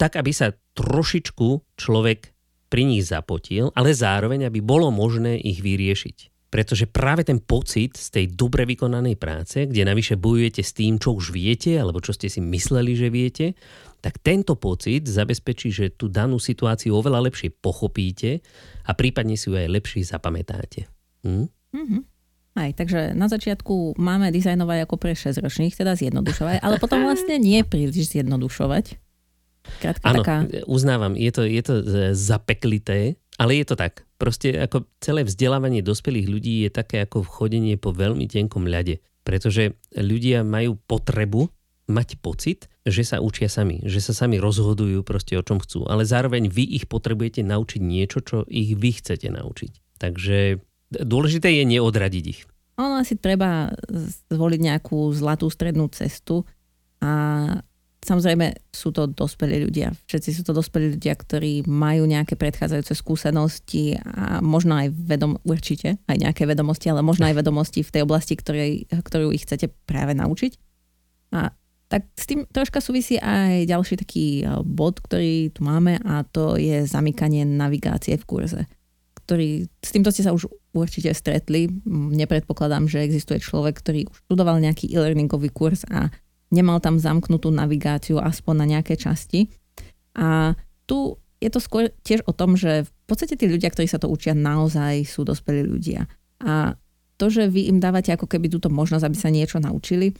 tak, 0.00 0.16
aby 0.16 0.32
sa 0.32 0.54
trošičku 0.78 1.76
človek 1.76 2.32
pri 2.72 2.88
nich 2.88 3.04
zapotil, 3.04 3.68
ale 3.76 3.92
zároveň, 3.92 4.48
aby 4.48 4.64
bolo 4.64 4.88
možné 4.88 5.36
ich 5.36 5.60
vyriešiť. 5.60 6.48
Pretože 6.52 6.84
práve 6.84 7.24
ten 7.24 7.40
pocit 7.40 7.96
z 7.96 8.08
tej 8.12 8.26
dobre 8.36 8.68
vykonanej 8.68 9.16
práce, 9.16 9.64
kde 9.64 9.88
navyše 9.88 10.20
bojujete 10.20 10.60
s 10.60 10.76
tým, 10.76 11.00
čo 11.00 11.16
už 11.16 11.32
viete, 11.32 11.80
alebo 11.80 12.00
čo 12.04 12.12
ste 12.12 12.28
si 12.28 12.44
mysleli, 12.44 12.92
že 12.92 13.08
viete, 13.08 13.56
tak 14.04 14.20
tento 14.20 14.56
pocit 14.60 15.08
zabezpečí, 15.08 15.72
že 15.72 15.96
tú 15.96 16.12
danú 16.12 16.36
situáciu 16.36 16.92
oveľa 16.92 17.32
lepšie 17.32 17.56
pochopíte 17.56 18.44
a 18.84 18.92
prípadne 18.92 19.36
si 19.40 19.48
ju 19.48 19.56
aj 19.56 19.72
lepšie 19.72 20.04
zapamätáte. 20.04 20.92
Hm? 21.24 21.48
Mm-hmm. 21.72 22.00
Aj, 22.52 22.70
takže 22.76 23.16
na 23.16 23.32
začiatku 23.32 23.96
máme 23.96 24.28
dizajnovať 24.28 24.78
ako 24.84 24.96
pre 25.00 25.16
6 25.16 25.40
ročných, 25.40 25.72
teda 25.72 25.96
zjednodušovať, 25.96 26.60
ale 26.60 26.76
potom 26.76 27.00
vlastne 27.08 27.40
nie 27.40 27.64
príliš 27.64 28.12
zjednodušovať. 28.12 29.00
Krátka 29.80 30.04
Áno, 30.04 30.20
taká... 30.20 30.36
uznávam, 30.68 31.16
je 31.16 31.30
to, 31.32 31.42
je 31.48 31.62
to 31.64 31.74
zapeklité, 32.12 33.16
ale 33.40 33.56
je 33.56 33.64
to 33.64 33.74
tak. 33.78 34.04
Proste 34.20 34.52
ako 34.52 34.84
celé 35.00 35.24
vzdelávanie 35.24 35.80
dospelých 35.80 36.28
ľudí 36.28 36.54
je 36.68 36.70
také 36.70 37.08
ako 37.08 37.24
vchodenie 37.24 37.80
po 37.80 37.96
veľmi 37.96 38.28
tenkom 38.28 38.68
ľade. 38.68 39.00
Pretože 39.22 39.78
ľudia 39.96 40.44
majú 40.44 40.76
potrebu 40.76 41.48
mať 41.88 42.20
pocit, 42.20 42.68
že 42.82 43.06
sa 43.06 43.22
učia 43.22 43.46
sami, 43.46 43.80
že 43.86 44.02
sa 44.02 44.12
sami 44.14 44.38
rozhodujú 44.38 45.02
proste 45.06 45.38
o 45.38 45.42
čom 45.42 45.62
chcú, 45.62 45.86
ale 45.86 46.06
zároveň 46.06 46.50
vy 46.50 46.66
ich 46.74 46.84
potrebujete 46.90 47.42
naučiť 47.46 47.80
niečo, 47.80 48.18
čo 48.22 48.42
ich 48.50 48.74
vy 48.74 48.90
chcete 48.98 49.30
naučiť. 49.30 49.72
Takže 49.98 50.58
dôležité 51.00 51.48
je 51.56 51.64
neodradiť 51.64 52.24
ich. 52.28 52.44
Ono 52.80 53.00
asi 53.00 53.16
treba 53.16 53.72
zvoliť 54.32 54.60
nejakú 54.60 55.12
zlatú 55.12 55.48
strednú 55.52 55.88
cestu 55.92 56.44
a 57.00 57.12
samozrejme 58.02 58.72
sú 58.74 58.90
to 58.90 59.06
dospelí 59.06 59.62
ľudia. 59.62 59.94
Všetci 60.10 60.30
sú 60.34 60.42
to 60.42 60.52
dospelí 60.52 60.98
ľudia, 60.98 61.14
ktorí 61.14 61.68
majú 61.70 62.04
nejaké 62.04 62.34
predchádzajúce 62.34 62.98
skúsenosti 62.98 63.96
a 64.02 64.42
možno 64.42 64.74
aj 64.74 64.90
vedom, 64.90 65.38
určite 65.46 66.02
aj 66.10 66.16
nejaké 66.18 66.42
vedomosti, 66.44 66.90
ale 66.90 67.06
možno 67.06 67.30
aj 67.30 67.38
vedomosti 67.40 67.86
v 67.86 67.92
tej 67.94 68.02
oblasti, 68.02 68.34
ktorej, 68.34 68.90
ktorú 68.90 69.30
ich 69.30 69.46
chcete 69.46 69.70
práve 69.86 70.18
naučiť. 70.18 70.52
A 71.32 71.54
tak 71.92 72.08
s 72.16 72.24
tým 72.24 72.48
troška 72.48 72.80
súvisí 72.80 73.20
aj 73.20 73.68
ďalší 73.68 74.00
taký 74.00 74.26
e, 74.40 74.64
bod, 74.64 75.04
ktorý 75.04 75.52
tu 75.52 75.60
máme 75.60 76.00
a 76.00 76.24
to 76.24 76.56
je 76.56 76.88
zamykanie 76.88 77.44
navigácie 77.44 78.16
v 78.16 78.24
kurze. 78.24 78.64
Ktorý, 79.24 79.70
s 79.80 79.90
týmto 79.94 80.10
ste 80.10 80.26
sa 80.26 80.34
už 80.34 80.50
určite 80.74 81.14
stretli. 81.14 81.70
Nepredpokladám, 81.88 82.90
že 82.90 83.04
existuje 83.06 83.38
človek, 83.38 83.78
ktorý 83.78 84.10
už 84.10 84.16
študoval 84.26 84.58
nejaký 84.58 84.90
e-learningový 84.90 85.52
kurz 85.52 85.86
a 85.88 86.10
nemal 86.52 86.82
tam 86.82 87.00
zamknutú 87.00 87.48
navigáciu 87.48 88.20
aspoň 88.20 88.54
na 88.58 88.66
nejaké 88.78 88.98
časti. 88.98 89.48
A 90.18 90.58
tu 90.84 91.16
je 91.42 91.50
to 91.50 91.58
skôr 91.58 91.90
tiež 92.06 92.22
o 92.28 92.32
tom, 92.36 92.54
že 92.54 92.86
v 92.86 92.92
podstate 93.10 93.34
tí 93.34 93.50
ľudia, 93.50 93.72
ktorí 93.72 93.90
sa 93.90 93.98
to 93.98 94.06
učia, 94.06 94.36
naozaj 94.36 95.02
sú 95.08 95.26
dospelí 95.26 95.66
ľudia. 95.66 96.06
A 96.42 96.78
to, 97.18 97.30
že 97.30 97.50
vy 97.50 97.70
im 97.70 97.82
dávate 97.82 98.14
ako 98.14 98.30
keby 98.30 98.50
túto 98.50 98.70
možnosť, 98.70 99.04
aby 99.06 99.16
sa 99.18 99.30
niečo 99.30 99.58
naučili, 99.58 100.14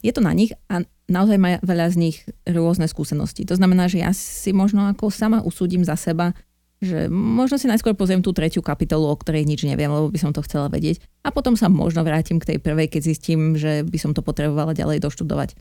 je 0.00 0.12
to 0.16 0.24
na 0.24 0.32
nich 0.32 0.56
a 0.72 0.80
naozaj 1.12 1.36
má 1.36 1.60
veľa 1.60 1.92
z 1.92 1.96
nich 2.00 2.16
rôzne 2.48 2.88
skúsenosti. 2.88 3.44
To 3.44 3.54
znamená, 3.58 3.84
že 3.90 4.00
ja 4.00 4.16
si 4.16 4.50
možno 4.56 4.88
ako 4.88 5.12
sama 5.12 5.44
usúdim 5.44 5.84
za 5.84 5.94
seba, 5.98 6.32
že 6.80 7.12
možno 7.12 7.60
si 7.60 7.68
najskôr 7.68 7.92
pozriem 7.92 8.24
tú 8.24 8.32
tretiu 8.32 8.64
kapitolu, 8.64 9.12
o 9.12 9.16
ktorej 9.16 9.44
nič 9.44 9.68
neviem, 9.68 9.92
lebo 9.92 10.08
by 10.08 10.16
som 10.16 10.32
to 10.32 10.40
chcela 10.40 10.72
vedieť. 10.72 11.04
A 11.20 11.28
potom 11.28 11.52
sa 11.52 11.68
možno 11.68 12.00
vrátim 12.00 12.40
k 12.40 12.56
tej 12.56 12.58
prvej, 12.58 12.88
keď 12.88 13.02
zistím, 13.04 13.60
že 13.60 13.84
by 13.84 13.98
som 14.00 14.16
to 14.16 14.24
potrebovala 14.24 14.72
ďalej 14.72 15.04
doštudovať. 15.04 15.60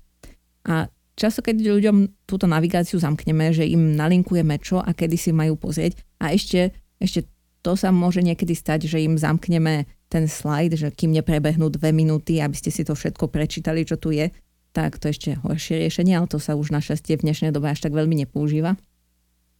A 0.71 0.87
často, 1.19 1.43
keď 1.43 1.59
ľuďom 1.59 1.97
túto 2.23 2.47
navigáciu 2.47 2.95
zamkneme, 3.03 3.51
že 3.51 3.67
im 3.67 3.99
nalinkujeme 3.99 4.55
čo 4.63 4.79
a 4.79 4.95
kedy 4.95 5.19
si 5.19 5.35
majú 5.35 5.59
pozrieť 5.59 5.99
a 6.23 6.31
ešte, 6.31 6.71
ešte 7.03 7.27
to 7.59 7.75
sa 7.75 7.91
môže 7.91 8.23
niekedy 8.23 8.55
stať, 8.55 8.87
že 8.87 9.03
im 9.03 9.19
zamkneme 9.19 9.83
ten 10.07 10.25
slajd, 10.31 10.79
že 10.79 10.87
kým 10.95 11.11
neprebehnú 11.19 11.67
dve 11.67 11.91
minúty, 11.91 12.39
aby 12.39 12.55
ste 12.55 12.71
si 12.71 12.87
to 12.87 12.95
všetko 12.95 13.27
prečítali, 13.27 13.83
čo 13.83 13.99
tu 13.99 14.15
je, 14.15 14.31
tak 14.71 14.95
to 14.95 15.11
ešte 15.11 15.35
horšie 15.43 15.83
riešenie, 15.83 16.15
ale 16.15 16.31
to 16.31 16.39
sa 16.39 16.55
už 16.55 16.71
našťastie 16.71 17.19
v 17.19 17.25
dnešnej 17.27 17.51
dobe 17.51 17.67
až 17.67 17.83
tak 17.83 17.91
veľmi 17.91 18.23
nepoužíva. 18.23 18.79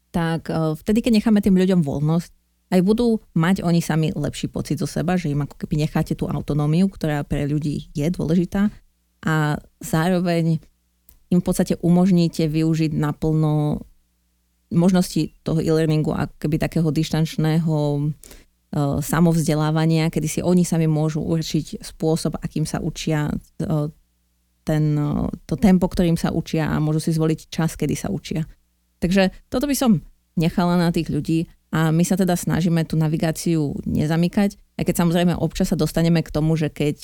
Tak 0.10 0.50
e, 0.50 0.76
vtedy, 0.80 1.00
keď 1.06 1.22
necháme 1.22 1.40
tým 1.42 1.58
ľuďom 1.58 1.82
voľnosť, 1.86 2.32
aj 2.70 2.82
budú 2.86 3.18
mať 3.34 3.66
oni 3.66 3.82
sami 3.82 4.14
lepší 4.14 4.46
pocit 4.46 4.78
zo 4.78 4.86
seba, 4.86 5.18
že 5.18 5.34
im 5.34 5.42
ako 5.42 5.58
keby 5.58 5.90
necháte 5.90 6.14
tú 6.14 6.30
autonómiu, 6.30 6.86
ktorá 6.86 7.26
pre 7.26 7.50
ľudí 7.50 7.90
je 7.98 8.08
dôležitá 8.14 8.70
a 9.26 9.58
zároveň 9.82 10.62
im 11.34 11.40
v 11.42 11.46
podstate 11.46 11.82
umožníte 11.82 12.46
využiť 12.46 12.94
naplno 12.94 13.82
možnosti 14.70 15.34
toho 15.42 15.66
e-learningu 15.66 16.14
ako 16.14 16.36
keby 16.46 16.62
takého 16.62 16.94
dištančného 16.94 18.14
E, 18.70 19.02
samovzdelávania, 19.02 20.14
kedy 20.14 20.28
si 20.30 20.40
oni 20.46 20.62
sami 20.62 20.86
môžu 20.86 21.26
určiť 21.26 21.82
spôsob, 21.82 22.38
akým 22.38 22.70
sa 22.70 22.78
učia 22.78 23.34
e, 23.58 23.90
ten, 24.62 24.94
e, 24.94 25.26
to 25.50 25.58
tempo, 25.58 25.90
ktorým 25.90 26.14
sa 26.22 26.30
učia 26.30 26.70
a 26.70 26.78
môžu 26.78 27.02
si 27.02 27.18
zvoliť 27.18 27.50
čas, 27.50 27.74
kedy 27.74 27.98
sa 27.98 28.14
učia. 28.14 28.46
Takže 29.00 29.32
toto 29.48 29.66
by 29.66 29.76
som 29.76 30.04
nechala 30.36 30.80
na 30.80 30.92
tých 30.92 31.12
ľudí 31.12 31.48
a 31.70 31.94
my 31.94 32.02
sa 32.02 32.18
teda 32.18 32.34
snažíme 32.34 32.82
tú 32.88 32.98
navigáciu 32.98 33.78
nezamykať, 33.86 34.58
aj 34.80 34.84
keď 34.84 34.96
samozrejme 34.96 35.34
občas 35.38 35.70
sa 35.70 35.78
dostaneme 35.78 36.26
k 36.26 36.34
tomu, 36.34 36.58
že 36.58 36.74
keď 36.74 36.98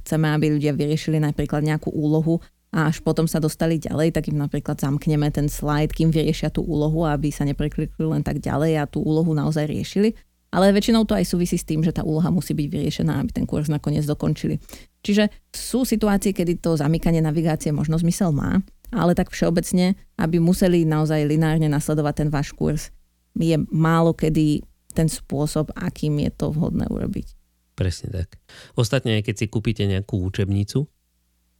chceme, 0.00 0.26
aby 0.34 0.58
ľudia 0.58 0.74
vyriešili 0.74 1.22
napríklad 1.22 1.62
nejakú 1.62 1.94
úlohu 1.94 2.42
a 2.74 2.92
až 2.92 3.00
potom 3.00 3.24
sa 3.24 3.40
dostali 3.40 3.80
ďalej, 3.80 4.12
tak 4.12 4.28
im 4.28 4.36
napríklad 4.36 4.76
zamkneme 4.76 5.32
ten 5.32 5.48
slide, 5.48 5.94
kým 5.94 6.12
vyriešia 6.12 6.52
tú 6.52 6.66
úlohu, 6.66 7.06
aby 7.08 7.32
sa 7.32 7.46
nepreklikli 7.48 8.04
len 8.04 8.20
tak 8.20 8.44
ďalej 8.44 8.72
a 8.76 8.84
tú 8.84 9.00
úlohu 9.00 9.32
naozaj 9.32 9.64
riešili. 9.70 10.12
Ale 10.48 10.72
väčšinou 10.72 11.04
to 11.04 11.12
aj 11.12 11.28
súvisí 11.28 11.60
s 11.60 11.64
tým, 11.68 11.84
že 11.84 11.92
tá 11.92 12.00
úloha 12.04 12.32
musí 12.32 12.56
byť 12.56 12.66
vyriešená, 12.72 13.20
aby 13.20 13.30
ten 13.36 13.44
kurz 13.44 13.68
nakoniec 13.68 14.04
dokončili. 14.08 14.56
Čiže 15.04 15.28
sú 15.52 15.84
situácie, 15.84 16.32
kedy 16.32 16.60
to 16.64 16.76
zamykanie 16.76 17.20
navigácie 17.20 17.68
možno 17.68 18.00
zmysel 18.00 18.32
má, 18.32 18.60
ale 18.92 19.12
tak 19.12 19.30
všeobecne, 19.30 19.96
aby 20.16 20.36
museli 20.40 20.88
naozaj 20.88 21.28
linárne 21.28 21.68
nasledovať 21.68 22.14
ten 22.24 22.28
váš 22.28 22.52
kurz, 22.56 22.94
je 23.38 23.54
málo 23.70 24.16
kedy 24.16 24.64
ten 24.96 25.06
spôsob, 25.06 25.70
akým 25.78 26.18
je 26.26 26.30
to 26.34 26.50
vhodné 26.50 26.88
urobiť. 26.90 27.38
Presne 27.78 28.10
tak. 28.10 28.42
Ostatne, 28.74 29.22
keď 29.22 29.34
si 29.38 29.46
kúpite 29.46 29.86
nejakú 29.86 30.18
učebnicu, 30.18 30.90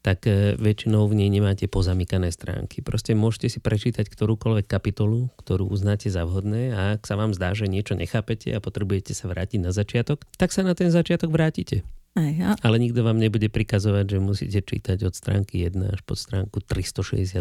tak 0.03 0.27
e, 0.27 0.55
väčšinou 0.59 1.07
v 1.07 1.15
nej 1.23 1.31
nemáte 1.31 1.67
pozamykané 1.71 2.31
stránky. 2.35 2.83
Proste 2.83 3.15
môžete 3.15 3.51
si 3.51 3.59
prečítať 3.59 4.07
ktorúkoľvek 4.07 4.67
kapitolu, 4.67 5.31
ktorú 5.39 5.71
uznáte 5.71 6.11
za 6.11 6.27
vhodné 6.27 6.75
a 6.75 6.81
ak 6.99 7.07
sa 7.07 7.19
vám 7.19 7.35
zdá, 7.35 7.55
že 7.55 7.71
niečo 7.71 7.99
nechápete 7.99 8.55
a 8.55 8.63
potrebujete 8.63 9.15
sa 9.15 9.31
vrátiť 9.31 9.63
na 9.63 9.71
začiatok, 9.75 10.27
tak 10.39 10.55
sa 10.55 10.63
na 10.63 10.75
ten 10.75 10.91
začiatok 10.91 11.31
vrátite. 11.31 11.83
Aj. 12.19 12.59
Ale 12.67 12.77
nikto 12.83 13.07
vám 13.07 13.23
nebude 13.23 13.47
prikazovať, 13.47 14.05
že 14.11 14.19
musíte 14.19 14.59
čítať 14.59 15.07
od 15.07 15.15
stránky 15.15 15.63
1 15.63 15.95
až 15.95 16.03
po 16.03 16.19
stránku 16.19 16.59
368. 16.59 17.39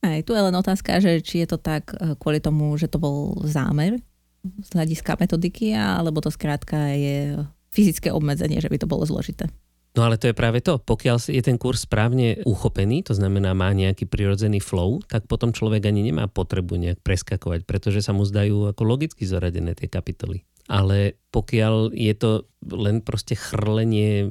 Aj 0.00 0.20
tu 0.24 0.32
je 0.32 0.42
len 0.42 0.56
otázka, 0.56 0.96
že 1.04 1.20
či 1.20 1.44
je 1.44 1.48
to 1.52 1.58
tak 1.60 1.92
e, 1.92 2.16
kvôli 2.16 2.40
tomu, 2.40 2.72
že 2.80 2.88
to 2.88 2.96
bol 2.96 3.36
zámer 3.44 4.00
z 4.44 4.68
hľadiska 4.72 5.20
metodiky, 5.20 5.76
alebo 5.76 6.24
to 6.24 6.32
skrátka 6.32 6.96
je 6.96 7.36
fyzické 7.72 8.08
obmedzenie, 8.12 8.60
že 8.60 8.72
by 8.72 8.80
to 8.80 8.88
bolo 8.88 9.04
zložité. 9.04 9.48
No 9.94 10.02
ale 10.02 10.18
to 10.18 10.26
je 10.26 10.34
práve 10.34 10.58
to. 10.58 10.82
Pokiaľ 10.82 11.22
je 11.30 11.38
ten 11.38 11.54
kurz 11.54 11.86
správne 11.86 12.42
uchopený, 12.42 13.06
to 13.06 13.14
znamená 13.14 13.54
má 13.54 13.70
nejaký 13.70 14.10
prirodzený 14.10 14.58
flow, 14.58 14.98
tak 15.06 15.30
potom 15.30 15.54
človek 15.54 15.86
ani 15.86 16.10
nemá 16.10 16.26
potrebu 16.26 16.74
nejak 16.74 16.98
preskakovať, 17.06 17.62
pretože 17.62 18.02
sa 18.02 18.10
mu 18.10 18.26
zdajú 18.26 18.74
ako 18.74 18.82
logicky 18.82 19.22
zoradené 19.22 19.78
tie 19.78 19.86
kapitoly. 19.86 20.42
Ale 20.64 21.20
pokiaľ 21.28 21.92
je 21.92 22.14
to 22.16 22.30
len 22.72 23.04
proste 23.04 23.36
chrlenie 23.36 24.24
e, 24.24 24.28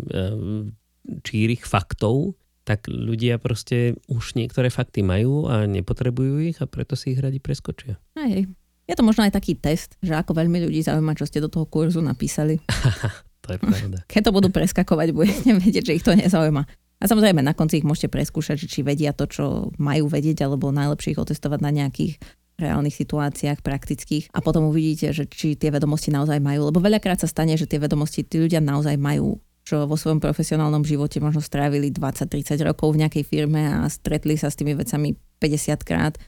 čírich 1.21 1.67
faktov, 1.67 2.33
tak 2.63 2.87
ľudia 2.87 3.37
proste 3.37 3.99
už 4.07 4.39
niektoré 4.39 4.71
fakty 4.71 5.03
majú 5.03 5.51
a 5.51 5.67
nepotrebujú 5.67 6.47
ich 6.47 6.57
a 6.63 6.65
preto 6.65 6.95
si 6.95 7.13
ich 7.13 7.19
radi 7.19 7.43
preskočia. 7.43 7.99
Hej. 8.15 8.47
Je 8.83 8.95
to 8.99 9.03
možno 9.03 9.23
aj 9.23 9.35
taký 9.35 9.55
test, 9.55 9.95
že 10.03 10.11
ako 10.11 10.35
veľmi 10.35 10.59
ľudí 10.67 10.83
zaujíma, 10.83 11.15
čo 11.15 11.27
ste 11.27 11.39
do 11.39 11.47
toho 11.47 11.67
kurzu 11.67 12.01
napísali. 12.01 12.59
To 13.43 13.51
je 13.51 13.59
pravda. 13.59 13.97
Keď 14.11 14.21
to 14.23 14.31
budú 14.31 14.47
preskakovať, 14.55 15.11
budete 15.11 15.51
vedieť, 15.67 15.83
že 15.91 15.95
ich 15.99 16.05
to 16.07 16.15
nezaujíma. 16.15 16.63
A 16.63 17.03
samozrejme, 17.03 17.43
na 17.43 17.51
konci 17.51 17.83
ich 17.83 17.87
môžete 17.87 18.07
preskúšať, 18.07 18.63
či 18.63 18.79
vedia 18.79 19.11
to, 19.11 19.27
čo 19.27 19.75
majú 19.75 20.07
vedieť, 20.07 20.47
alebo 20.47 20.71
najlepšie 20.71 21.11
ich 21.11 21.19
otestovať 21.19 21.59
na 21.59 21.71
nejakých 21.75 22.15
reálnych 22.59 22.93
situáciách, 22.93 23.65
praktických 23.65 24.29
a 24.33 24.39
potom 24.41 24.69
uvidíte, 24.69 25.09
že 25.13 25.25
či 25.25 25.57
tie 25.57 25.73
vedomosti 25.73 26.13
naozaj 26.13 26.37
majú. 26.37 26.69
Lebo 26.69 26.79
veľakrát 26.79 27.17
sa 27.17 27.27
stane, 27.29 27.57
že 27.57 27.65
tie 27.65 27.81
vedomosti 27.81 28.21
tí 28.21 28.41
ľudia 28.41 28.61
naozaj 28.61 28.97
majú 28.99 29.41
čo 29.63 29.87
vo 29.87 29.95
svojom 29.95 30.19
profesionálnom 30.19 30.83
živote 30.83 31.23
možno 31.23 31.39
strávili 31.39 31.87
20-30 31.87 32.67
rokov 32.67 32.91
v 32.91 33.07
nejakej 33.07 33.23
firme 33.23 33.63
a 33.63 33.87
stretli 33.87 34.35
sa 34.35 34.51
s 34.51 34.59
tými 34.59 34.75
vecami 34.75 35.15
50 35.39 35.87
krát, 35.87 36.19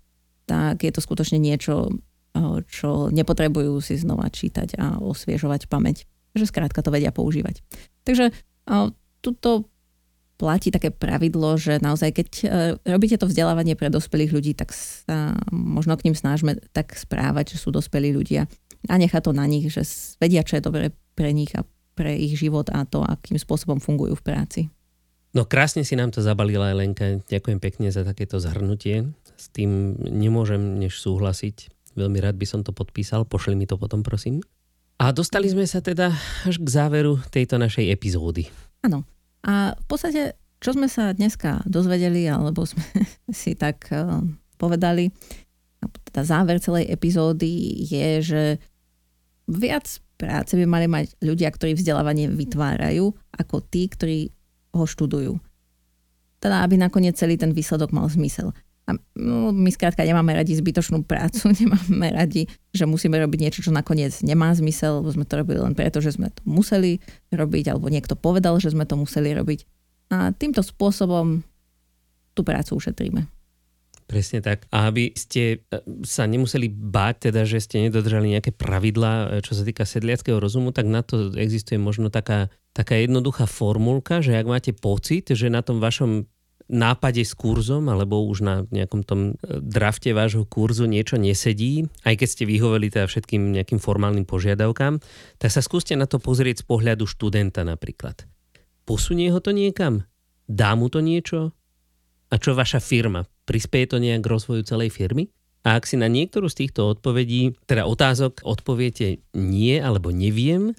tak 0.48 0.80
je 0.80 0.92
to 0.96 1.04
skutočne 1.04 1.44
niečo, 1.44 1.92
čo 2.72 3.12
nepotrebujú 3.12 3.84
si 3.84 4.00
znova 4.00 4.32
čítať 4.32 4.80
a 4.80 5.04
osviežovať 5.04 5.68
pamäť 5.68 6.08
že 6.36 6.52
skrátka 6.52 6.84
to 6.84 6.92
vedia 6.92 7.16
používať. 7.16 7.64
Takže 8.04 8.36
tuto 9.24 9.72
platí 10.36 10.72
také 10.72 10.92
pravidlo, 10.92 11.56
že 11.56 11.80
naozaj 11.80 12.10
keď 12.12 12.30
e, 12.44 12.46
robíte 12.84 13.16
to 13.16 13.28
vzdelávanie 13.28 13.80
pre 13.80 13.88
dospelých 13.88 14.32
ľudí, 14.36 14.52
tak 14.52 14.76
sa 14.76 15.36
možno 15.52 15.96
k 15.96 16.12
ním 16.12 16.16
snažme 16.16 16.60
tak 16.76 16.96
správať, 16.96 17.56
že 17.56 17.62
sú 17.64 17.72
dospelí 17.72 18.12
ľudia 18.12 18.48
a 18.92 18.96
nechá 19.00 19.24
to 19.24 19.34
na 19.34 19.48
nich, 19.48 19.72
že 19.72 19.82
vedia, 20.20 20.46
čo 20.46 20.60
je 20.60 20.66
dobre 20.66 20.84
pre 21.16 21.32
nich 21.32 21.52
a 21.56 21.64
pre 21.96 22.14
ich 22.14 22.36
život 22.36 22.68
a 22.70 22.84
to, 22.84 23.02
akým 23.02 23.40
spôsobom 23.40 23.80
fungujú 23.80 24.20
v 24.20 24.26
práci. 24.26 24.62
No 25.36 25.44
krásne 25.44 25.84
si 25.84 26.00
nám 26.00 26.16
to 26.16 26.24
zabalila 26.24 26.72
Elenka. 26.72 27.20
Ďakujem 27.28 27.60
pekne 27.60 27.88
za 27.92 28.08
takéto 28.08 28.40
zhrnutie. 28.40 29.12
S 29.36 29.52
tým 29.52 30.00
nemôžem 30.00 30.80
než 30.80 30.96
súhlasiť. 31.00 31.72
Veľmi 31.96 32.24
rád 32.24 32.40
by 32.40 32.48
som 32.48 32.64
to 32.64 32.72
podpísal. 32.72 33.28
Pošli 33.28 33.56
mi 33.56 33.68
to 33.68 33.76
potom, 33.76 34.00
prosím. 34.00 34.40
A 34.96 35.12
dostali 35.12 35.52
sme 35.52 35.68
sa 35.68 35.84
teda 35.84 36.16
až 36.48 36.56
k 36.56 36.68
záveru 36.72 37.20
tejto 37.28 37.60
našej 37.60 37.92
epizódy. 37.92 38.48
Áno. 38.80 39.04
A 39.46 39.78
v 39.78 39.86
podstate, 39.86 40.34
čo 40.58 40.74
sme 40.74 40.90
sa 40.90 41.14
dneska 41.14 41.62
dozvedeli, 41.70 42.26
alebo 42.26 42.66
sme 42.66 42.82
si 43.32 43.54
tak 43.54 43.90
uh, 43.94 44.22
povedali, 44.58 45.14
teda 46.10 46.22
záver 46.26 46.58
celej 46.58 46.90
epizódy 46.90 47.86
je, 47.86 48.08
že 48.26 48.44
viac 49.46 49.86
práce 50.18 50.58
by 50.58 50.66
mali 50.66 50.88
mať 50.90 51.14
ľudia, 51.22 51.52
ktorí 51.52 51.78
vzdelávanie 51.78 52.32
vytvárajú, 52.32 53.14
ako 53.36 53.56
tí, 53.68 53.86
ktorí 53.92 54.20
ho 54.76 54.84
študujú. 54.84 55.38
teda 56.44 56.62
aby 56.62 56.78
nakoniec 56.78 57.18
celý 57.18 57.40
ten 57.42 57.56
výsledok 57.56 57.90
mal 57.96 58.06
zmysel. 58.06 58.54
A 58.86 58.94
no, 59.18 59.50
my 59.50 59.74
skrátka 59.74 60.06
nemáme 60.06 60.38
radi 60.38 60.54
zbytočnú 60.54 61.02
prácu, 61.10 61.50
nemáme 61.62 62.14
radi, 62.14 62.46
že 62.70 62.86
musíme 62.86 63.18
robiť 63.18 63.40
niečo, 63.42 63.66
čo 63.66 63.74
nakoniec 63.74 64.14
nemá 64.22 64.54
zmysel, 64.54 65.02
lebo 65.02 65.10
sme 65.10 65.26
to 65.26 65.42
robili 65.42 65.58
len 65.58 65.74
preto, 65.74 66.00
že 66.06 66.14
sme 66.14 66.30
to 66.30 66.42
museli 66.46 67.02
robiť, 67.34 67.74
alebo 67.74 67.90
niekto 67.90 68.14
povedal, 68.14 68.62
že 68.62 68.70
sme 68.70 68.86
to 68.86 68.94
museli 68.94 69.34
robiť. 69.34 69.66
A 70.14 70.30
týmto 70.38 70.62
spôsobom 70.62 71.42
tú 72.38 72.46
prácu 72.46 72.78
ušetríme. 72.78 73.26
Presne 74.06 74.38
tak. 74.38 74.70
A 74.70 74.94
aby 74.94 75.18
ste 75.18 75.66
e, 75.66 75.82
sa 76.06 76.30
nemuseli 76.30 76.70
báť, 76.70 77.30
teda, 77.30 77.42
že 77.42 77.58
ste 77.58 77.90
nedodržali 77.90 78.38
nejaké 78.38 78.54
pravidlá, 78.54 79.42
e, 79.42 79.42
čo 79.42 79.58
sa 79.58 79.66
týka 79.66 79.82
sedliackého 79.82 80.38
rozumu, 80.38 80.70
tak 80.70 80.86
na 80.86 81.02
to 81.02 81.34
existuje 81.34 81.82
možno 81.82 82.14
taká, 82.14 82.54
taká 82.70 83.02
jednoduchá 83.02 83.50
formulka, 83.50 84.22
že 84.22 84.38
ak 84.38 84.46
máte 84.46 84.72
pocit, 84.78 85.34
že 85.34 85.50
na 85.50 85.66
tom 85.66 85.82
vašom 85.82 86.30
nápade 86.66 87.22
s 87.22 87.38
kurzom 87.38 87.86
alebo 87.94 88.26
už 88.26 88.38
na 88.42 88.56
nejakom 88.74 89.06
tom 89.06 89.38
e, 89.38 89.62
drafte 89.62 90.14
vášho 90.18 90.50
kurzu 90.50 90.90
niečo 90.90 91.22
nesedí, 91.22 91.86
aj 92.02 92.16
keď 92.18 92.28
ste 92.28 92.44
vyhoveli 92.50 92.90
teda 92.90 93.06
všetkým 93.06 93.54
nejakým 93.54 93.78
formálnym 93.78 94.26
požiadavkám, 94.26 94.98
tak 95.38 95.50
sa 95.54 95.62
skúste 95.62 95.94
na 95.94 96.10
to 96.10 96.18
pozrieť 96.18 96.66
z 96.66 96.66
pohľadu 96.66 97.06
študenta 97.06 97.62
napríklad. 97.62 98.26
Posunie 98.86 99.30
ho 99.30 99.42
to 99.42 99.54
niekam? 99.54 100.06
Dá 100.46 100.74
mu 100.78 100.90
to 100.90 101.02
niečo? 101.02 101.54
A 102.30 102.38
čo 102.38 102.58
vaša 102.58 102.82
firma? 102.82 103.26
Prispieje 103.46 103.94
to 103.94 103.98
nejak 104.02 104.26
k 104.26 104.32
rozvoju 104.34 104.62
celej 104.66 104.94
firmy? 104.94 105.30
A 105.66 105.82
ak 105.82 105.90
si 105.90 105.98
na 105.98 106.06
niektorú 106.06 106.46
z 106.46 106.66
týchto 106.66 106.94
odpovedí, 106.94 107.58
teda 107.66 107.90
otázok, 107.90 108.46
odpoviete 108.46 109.26
nie 109.34 109.82
alebo 109.82 110.14
neviem, 110.14 110.78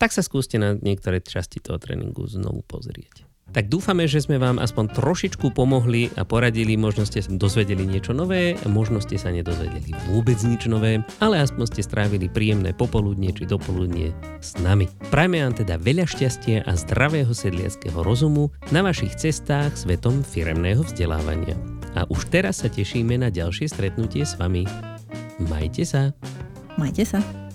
tak 0.00 0.16
sa 0.16 0.24
skúste 0.24 0.56
na 0.56 0.72
niektoré 0.72 1.20
časti 1.20 1.60
toho 1.60 1.76
tréningu 1.76 2.24
znovu 2.24 2.64
pozrieť. 2.64 3.27
Tak 3.48 3.72
dúfame, 3.72 4.04
že 4.04 4.20
sme 4.20 4.36
vám 4.36 4.60
aspoň 4.60 4.92
trošičku 4.92 5.56
pomohli 5.56 6.12
a 6.20 6.22
poradili, 6.28 6.76
možno 6.76 7.08
ste 7.08 7.24
sa 7.24 7.32
dozvedeli 7.32 7.88
niečo 7.88 8.12
nové, 8.12 8.60
možno 8.68 9.00
ste 9.00 9.16
sa 9.16 9.32
nedozvedeli 9.32 9.96
vôbec 10.12 10.36
nič 10.44 10.68
nové, 10.68 11.00
ale 11.18 11.40
aspoň 11.40 11.64
ste 11.72 11.82
strávili 11.82 12.28
príjemné 12.28 12.76
popoludnie 12.76 13.32
či 13.32 13.48
dopoludnie 13.48 14.12
s 14.44 14.54
nami. 14.60 14.84
Prajme 15.08 15.40
vám 15.40 15.54
teda 15.56 15.80
veľa 15.80 16.04
šťastia 16.04 16.68
a 16.68 16.72
zdravého 16.76 17.32
sedliackého 17.32 18.04
rozumu 18.04 18.52
na 18.68 18.84
vašich 18.84 19.16
cestách 19.16 19.72
svetom 19.80 20.20
firemného 20.20 20.84
vzdelávania. 20.84 21.56
A 21.96 22.04
už 22.12 22.28
teraz 22.28 22.60
sa 22.60 22.68
tešíme 22.68 23.16
na 23.16 23.32
ďalšie 23.32 23.66
stretnutie 23.72 24.28
s 24.28 24.36
vami. 24.36 24.68
Majte 25.48 25.88
sa. 25.88 26.12
Majte 26.76 27.08
sa. 27.08 27.47